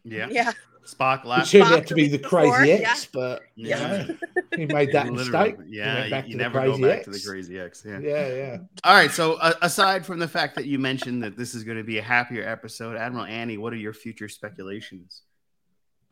[0.04, 0.28] Yeah.
[0.30, 0.52] yeah.
[0.86, 2.90] Spock It turned out to be the the before, crazy yeah.
[2.90, 4.04] X, but you Yeah.
[4.06, 4.16] know,
[4.56, 5.52] he made that Literally.
[5.52, 5.56] mistake.
[5.68, 7.84] Yeah, went you, back you to the never go Crazy back to the crazy X.
[7.86, 7.98] Yeah.
[7.98, 8.56] Yeah, yeah.
[8.84, 9.10] All right.
[9.10, 11.98] So, uh, aside from the fact that you mentioned that this is going to be
[11.98, 15.22] a happier episode, Admiral Annie, what are your future speculations?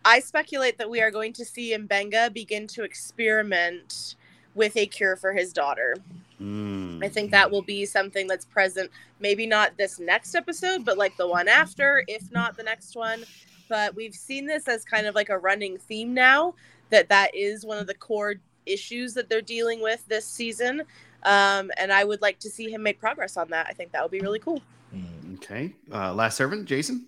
[0.05, 4.17] I speculate that we are going to see Mbenga begin to experiment
[4.57, 5.95] with a cure for his daughter.
[6.43, 7.05] Mm.
[7.05, 8.91] I think that will be something that's present,
[9.21, 13.25] maybe not this next episode, but like the one after, if not the next one.
[13.69, 16.55] But we've seen this as kind of like a running theme now
[16.91, 18.35] that that is one of the core
[18.65, 20.83] issues that they're dealing with this season.
[21.23, 23.67] Um, and I would like to see him make progress on that.
[23.69, 24.61] I think that would be really cool.
[25.37, 25.75] Okay.
[25.93, 27.07] Uh, last servant, Jason.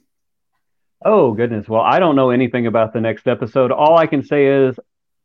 [1.04, 1.68] Oh, goodness.
[1.68, 3.70] Well, I don't know anything about the next episode.
[3.70, 4.78] All I can say is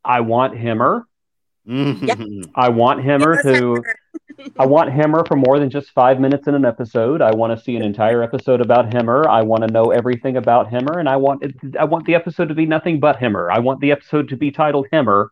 [0.04, 1.04] I want Hemmer.
[1.66, 2.50] Mhm.
[2.54, 3.84] I want Hemmer Give us to.
[4.58, 7.22] I want Hemmer for more than just five minutes in an episode.
[7.22, 9.26] I want to see an entire episode about Hemmer.
[9.26, 12.48] I want to know everything about Hemmer, and I want it, I want the episode
[12.48, 13.50] to be nothing but Hemmer.
[13.50, 15.28] I want the episode to be titled Hemmer,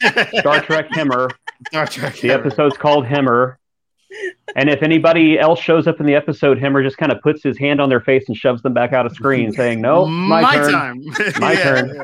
[0.38, 1.30] Star Trek Hemmer.
[1.68, 2.16] Star Trek.
[2.16, 3.56] The episode's called Hemmer.
[4.56, 7.58] And if anybody else shows up in the episode, Hemmer just kind of puts his
[7.58, 10.70] hand on their face and shoves them back out of screen, saying, "No, my, turn."
[10.72, 11.04] time.
[11.40, 11.94] My Yeah, turn.
[11.94, 12.02] yeah.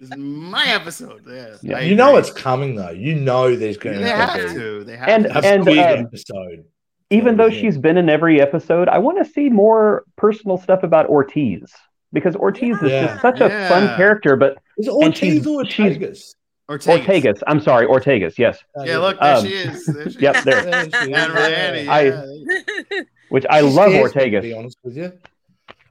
[0.00, 1.22] This is my episode.
[1.28, 1.56] Yeah.
[1.62, 1.80] Yeah.
[1.80, 2.20] You know agree.
[2.20, 2.90] it's coming though.
[2.90, 4.84] You know there's going They to have be to.
[4.84, 5.38] They have And- to.
[5.38, 6.64] a and, big um, episode.
[7.10, 7.60] Even though Yeah.
[7.60, 11.70] she's been in every episode, I want to see more personal stuff about Ortiz
[12.12, 14.36] because Ortiz is just such a fun character.
[14.36, 16.34] But Is it and she's- Ortiz or she's-
[16.70, 17.04] Ortegas?
[17.04, 17.04] Ortegas.
[17.06, 19.86] Ortegas, I'm sorry, Ortegas, yes, Yeah, look, there Um, she is.
[19.86, 20.44] There she yep, is.
[20.44, 20.62] there.
[20.62, 23.00] There she is, Annie, I- yeah.
[23.28, 24.42] which I She love scares me, To Ortegas.
[24.42, 25.12] be honest with you,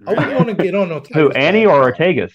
[0.08, 1.14] I wouldn't want to get on Ortegas.
[1.14, 2.32] Who, Annie or Ortegas?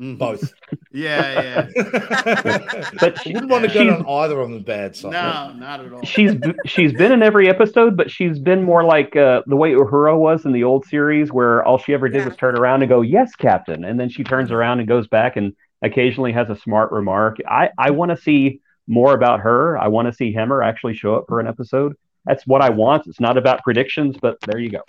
[0.00, 0.16] Mhm.
[0.18, 0.52] Both.
[0.92, 1.68] Yeah, yeah.
[3.00, 5.12] But I wouldn't want to go she's- on either on the bad side.
[5.12, 6.02] No, not at all.
[6.04, 6.32] she's
[6.64, 10.46] she's been in every episode, but she's been more like uh, the way Uhura was
[10.46, 12.28] in the old series, where all she ever did Yeah.
[12.28, 15.36] was turn around and go, "Yes, Captain," and then she turns around and goes back
[15.36, 17.38] and occasionally has a smart remark.
[17.48, 19.78] I I want to see more about her.
[19.78, 21.96] I want to see Hemmer actually show up for an episode.
[22.26, 23.06] That's what I want.
[23.06, 24.82] It's not about predictions, but there you go.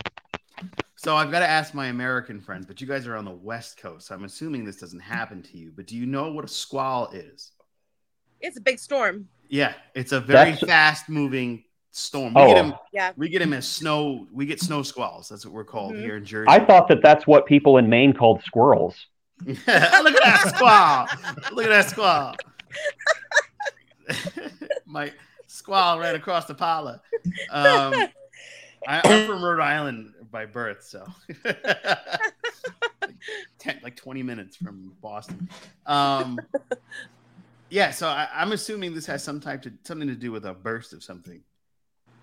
[0.95, 3.79] So I've got to ask my American friends, but you guys are on the West
[3.79, 5.71] Coast, so I'm assuming this doesn't happen to you.
[5.75, 7.53] But do you know what a squall is?
[8.39, 9.27] It's a big storm.
[9.49, 12.33] Yeah, it's a very That's- fast-moving storm.
[12.33, 12.73] We get Oh, them.
[12.93, 13.11] Yeah.
[13.17, 14.27] We get them as snow.
[14.31, 15.29] We get snow squalls.
[15.29, 15.99] That's what we're called Mhm.
[16.01, 16.47] here in Jersey.
[16.49, 19.07] I thought that that's what people in Maine called squirrels.
[19.45, 21.07] Look at that squall.
[21.53, 22.35] Look at that squall.
[24.85, 25.11] My
[25.47, 27.01] squall ran across the parlor.
[27.49, 27.93] Um,
[28.87, 31.05] I, I'm from Rhode Island by birth, so
[31.45, 31.55] like,
[33.59, 35.49] 10, like 20 minutes from Boston.
[35.85, 36.39] Um,
[37.69, 40.53] yeah, so I, I'm assuming this has some type to something to do with a
[40.53, 41.41] burst of something,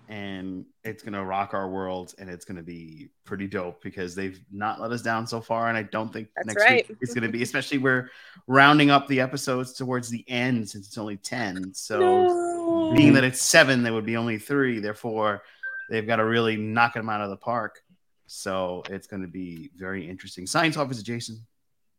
[0.09, 4.81] and it's gonna rock our world, and it's gonna be pretty dope because they've not
[4.81, 6.89] let us down so far, and I don't think That's next right.
[6.89, 7.43] week it's gonna be.
[7.43, 8.09] Especially we're
[8.47, 11.73] rounding up the episodes towards the end since it's only ten.
[11.73, 12.91] So No.
[12.97, 14.79] being that it's seven, there would be only three.
[14.79, 15.43] Therefore,
[15.89, 17.81] they've got to really knock them out of the park.
[18.25, 20.45] So it's going to be very interesting.
[20.45, 21.45] Science officer Jason,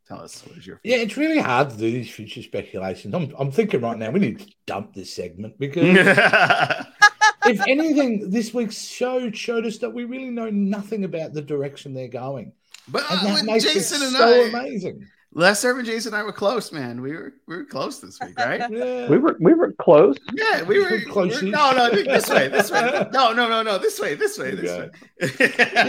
[0.06, 3.12] tell us what is your Yeah, it's really hard to do these future speculations.
[3.14, 6.06] I'm, I'm thinking right now we need to dump this segment because
[7.46, 11.94] if anything, this week's show showed us that we really know nothing about the direction
[11.94, 12.52] they're going,
[12.88, 15.06] but and uh, that makes Jason it and so I, amazing.
[15.32, 17.00] Lester and Jason and I were close, man.
[17.00, 18.60] We were we were close this week, right?
[18.70, 19.08] Yeah.
[19.08, 20.16] We were we were close.
[20.32, 21.42] Yeah, we were Pretty close-ish.
[21.42, 23.06] we were- No, no, this way, this way.
[23.12, 24.90] No, no, no, no, this way, this way, this way.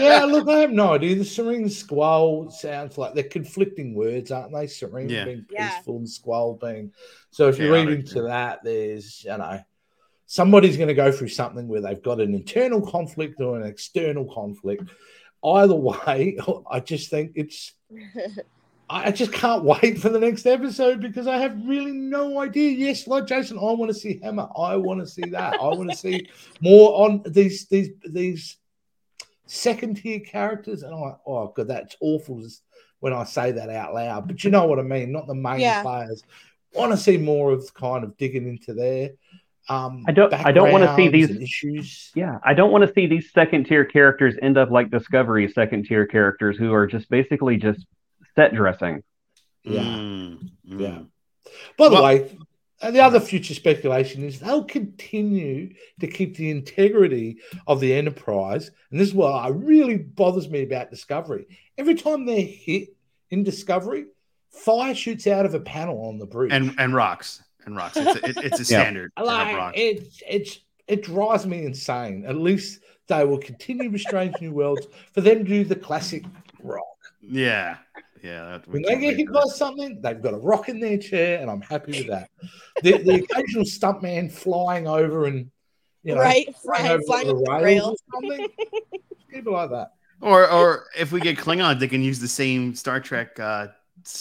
[0.00, 1.16] yeah, look, I have no idea.
[1.16, 4.68] The serene squall sounds like they're conflicting words, aren't they?
[4.68, 5.24] Serene Yeah.
[5.24, 5.70] being Yeah.
[5.74, 6.92] peaceful and squall being.
[7.32, 8.30] So if you Yeah, read I into agree.
[8.30, 9.58] that, there's, you know,
[10.32, 14.24] somebody's going to go through something where they've got an internal conflict or an external
[14.32, 14.88] conflict.
[15.44, 16.38] Either way,
[16.70, 17.74] I just think it's.
[18.88, 22.70] I I just can't wait for the next episode because I have really no idea.
[22.70, 24.48] Yes, like Jason, I want to see Hammer.
[24.56, 25.60] I want to see that.
[25.60, 26.26] I want to see
[26.62, 28.56] more on these these these
[29.44, 30.82] second tier characters.
[30.82, 32.42] And I'm oh god, that's awful
[33.00, 34.28] when I say that out loud.
[34.28, 35.82] But you know what I mean, not the main Yeah.
[35.82, 36.24] players.
[36.72, 39.10] Want to see more of kind of digging into their
[39.68, 42.10] um I don't- I don't wanna see these- issues.
[42.14, 45.84] Yeah, I don't want to see these second tier characters end up like Discovery second
[45.86, 47.86] tier characters who are just basically just
[48.34, 49.02] set dressing.
[49.62, 49.82] Yeah.
[49.82, 50.80] Mm, mm.
[50.80, 50.98] Yeah.
[51.78, 52.36] By the Well- way,
[52.80, 57.38] uh, the other future speculation is they'll continue to keep the integrity
[57.68, 58.72] of the Enterprise.
[58.90, 61.46] And this is what really bothers me about Discovery.
[61.78, 62.88] Every time they're hit
[63.30, 64.06] in Discovery,
[64.50, 66.52] fire shoots out of a panel on the bridge.
[66.52, 67.96] And and rocks and rocks.
[67.96, 69.12] It's a, it, it's a standard.
[69.16, 69.78] to have like rocks.
[69.78, 72.24] it's it's it drives me insane.
[72.26, 76.24] At least they will continue with Strange New Worlds for them to do the classic
[76.62, 76.82] rock.
[77.20, 77.76] Yeah,
[78.22, 78.44] yeah.
[78.44, 80.98] That, we When they get hit for by something, they've got a rock in their
[80.98, 82.30] chair, and I'm happy with that.
[82.82, 85.50] The, the occasional stuntman flying over and
[86.02, 87.96] you know, right, flying right, over flying the over the rails rail.
[88.12, 88.48] or something.
[89.30, 89.92] People like that.
[90.20, 93.68] Or or if we get Klingon, they can use the same Star Trek uh,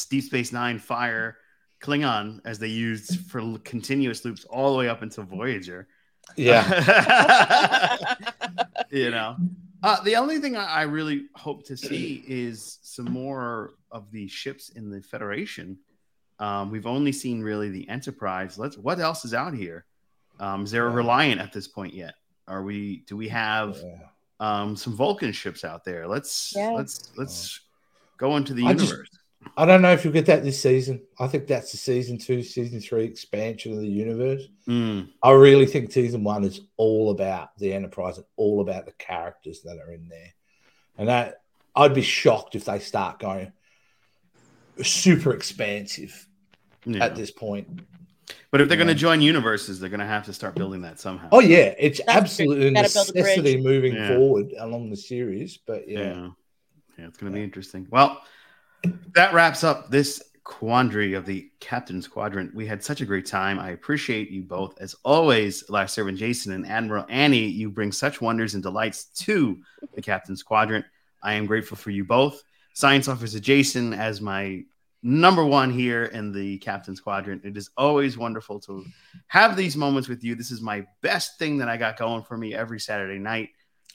[0.10, 1.38] Deep Space Nine fire
[1.82, 5.88] Klingon as they used for continuous loops all the way up until Voyager.
[6.36, 7.97] Yeah.
[8.91, 9.36] you know.
[9.84, 14.27] Uh, the only thing I, I really hope to see is some more of the
[14.27, 15.77] ships in the Federation.
[16.39, 18.57] Um, we've only seen really the Enterprise.
[18.59, 18.77] Let's.
[18.77, 19.86] What else is out here?
[20.39, 22.13] Um, is there a Reliant at this point yet?
[22.47, 23.03] Are we?
[23.07, 23.77] Do we have?
[23.84, 23.97] Yeah.
[24.39, 26.07] um, some Vulcan ships out there.
[26.07, 26.71] Let's Yeah.
[26.71, 27.59] let's let's
[28.17, 29.09] go into the I just- universe.
[29.58, 31.02] I don't know if you'll get that this season.
[31.20, 34.44] I think that's the season two, season three expansion of the universe.
[34.68, 35.10] Mm.
[35.22, 39.62] I really think season one is all about the Enterprise and all about the characters
[39.64, 40.34] that are in there.
[40.98, 41.42] And that
[41.76, 43.52] I'd be shocked if they start going
[44.84, 46.28] super expansive
[46.86, 47.04] Yeah.
[47.04, 47.82] at this point.
[48.52, 51.00] But if they're going to join universes, they're going to have to start building that
[51.00, 51.30] somehow.
[51.32, 54.16] Oh yeah, it's That's absolutely a Gotta a necessity moving Yeah.
[54.16, 55.58] forward along the series.
[55.58, 56.30] But yeah, yeah.
[56.98, 57.88] Yeah, it's going to be interesting.
[57.89, 58.22] Well,
[59.13, 62.53] that wraps up this quandary of the Captain's Quadrant.
[62.53, 63.59] We had such a great time.
[63.59, 64.79] I appreciate you both.
[64.82, 69.59] As always, Last Servant Jason and Admiral Annie, you bring such wonders and delights to
[69.93, 70.86] the Captain's Quadrant.
[71.23, 72.41] I am grateful for you both.
[72.73, 74.63] Science Officer Jason as my
[75.03, 77.43] number one here in the Captain's Quadrant.
[77.45, 78.86] It is always wonderful to
[79.27, 80.36] have these moments with you.
[80.36, 83.49] This is my best thing that I got going for me every Saturday night.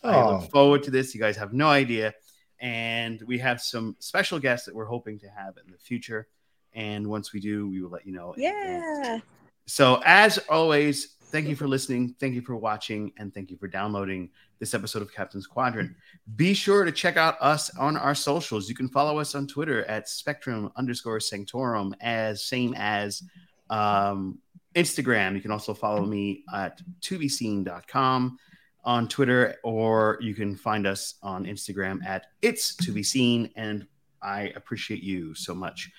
[0.05, 0.39] I Oh.
[0.41, 1.15] look forward to this.
[1.15, 2.15] You guys have no idea.
[2.61, 6.29] And we have some special guests that we're hoping to have in the future.
[6.73, 8.35] And once we do, we will let you know.
[8.37, 9.21] Yeah.
[9.67, 12.15] So, as always, thank you for listening.
[12.21, 13.13] Thank you for watching.
[13.19, 15.95] And thank you for downloading this episode of Captain's Quadrant.
[16.37, 18.69] Be sure to check out us on our socials.
[18.69, 23.23] You can follow us on Twitter at spectrum underscore sanctorum, as same as
[23.71, 24.39] um,
[24.75, 25.35] Instagram.
[25.35, 28.39] You can also follow me at tobeseen.com
[28.87, 33.51] on Twitter, or you can find us on Instagram at it's to be seen.
[33.57, 33.87] And
[34.23, 35.91] I appreciate you so much.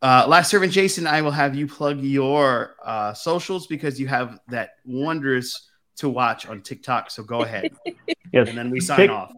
[0.00, 4.38] Uh, Last Servant Jason, I will have you plug your uh, socials because you have
[4.48, 7.10] that wondrous to watch on TikTok.
[7.10, 7.72] So go ahead,
[8.32, 8.48] Yes.
[8.48, 9.32] and then we sign Tik- off.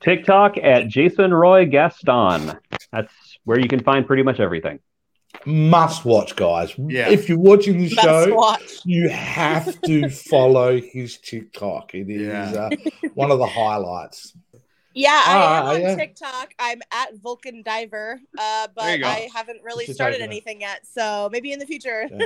[0.00, 2.52] TikTok at Jason Roy Gaston.
[2.92, 3.12] That's
[3.44, 4.78] where you can find pretty much everything.
[5.46, 6.72] Must watch, guys.
[6.78, 7.08] Yeah.
[7.10, 8.80] If you're watching the show, watch.
[8.84, 11.94] you have to follow his TikTok.
[11.94, 12.52] It is Yeah.
[12.52, 12.70] uh,
[13.14, 14.34] one of the highlights.
[14.94, 15.96] Yeah, I Ah, am on yeah.
[15.96, 16.52] TikTok.
[16.58, 18.84] I'm at Vulcan Diver, uh, but.
[19.02, 20.86] I haven't really Should started anything yet.
[20.86, 22.08] So maybe in the future.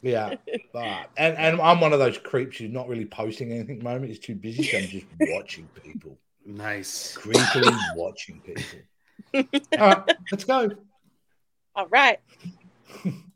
[0.00, 0.34] Yeah,
[0.72, 3.84] but and and I'm one of those creeps who's not really posting anything at the
[3.84, 4.06] moment.
[4.10, 7.16] He's too busy, so I'm just watching people, Nice.
[7.20, 8.62] creepily watching people.
[9.76, 10.70] All right, let's go.
[11.78, 12.20] All right.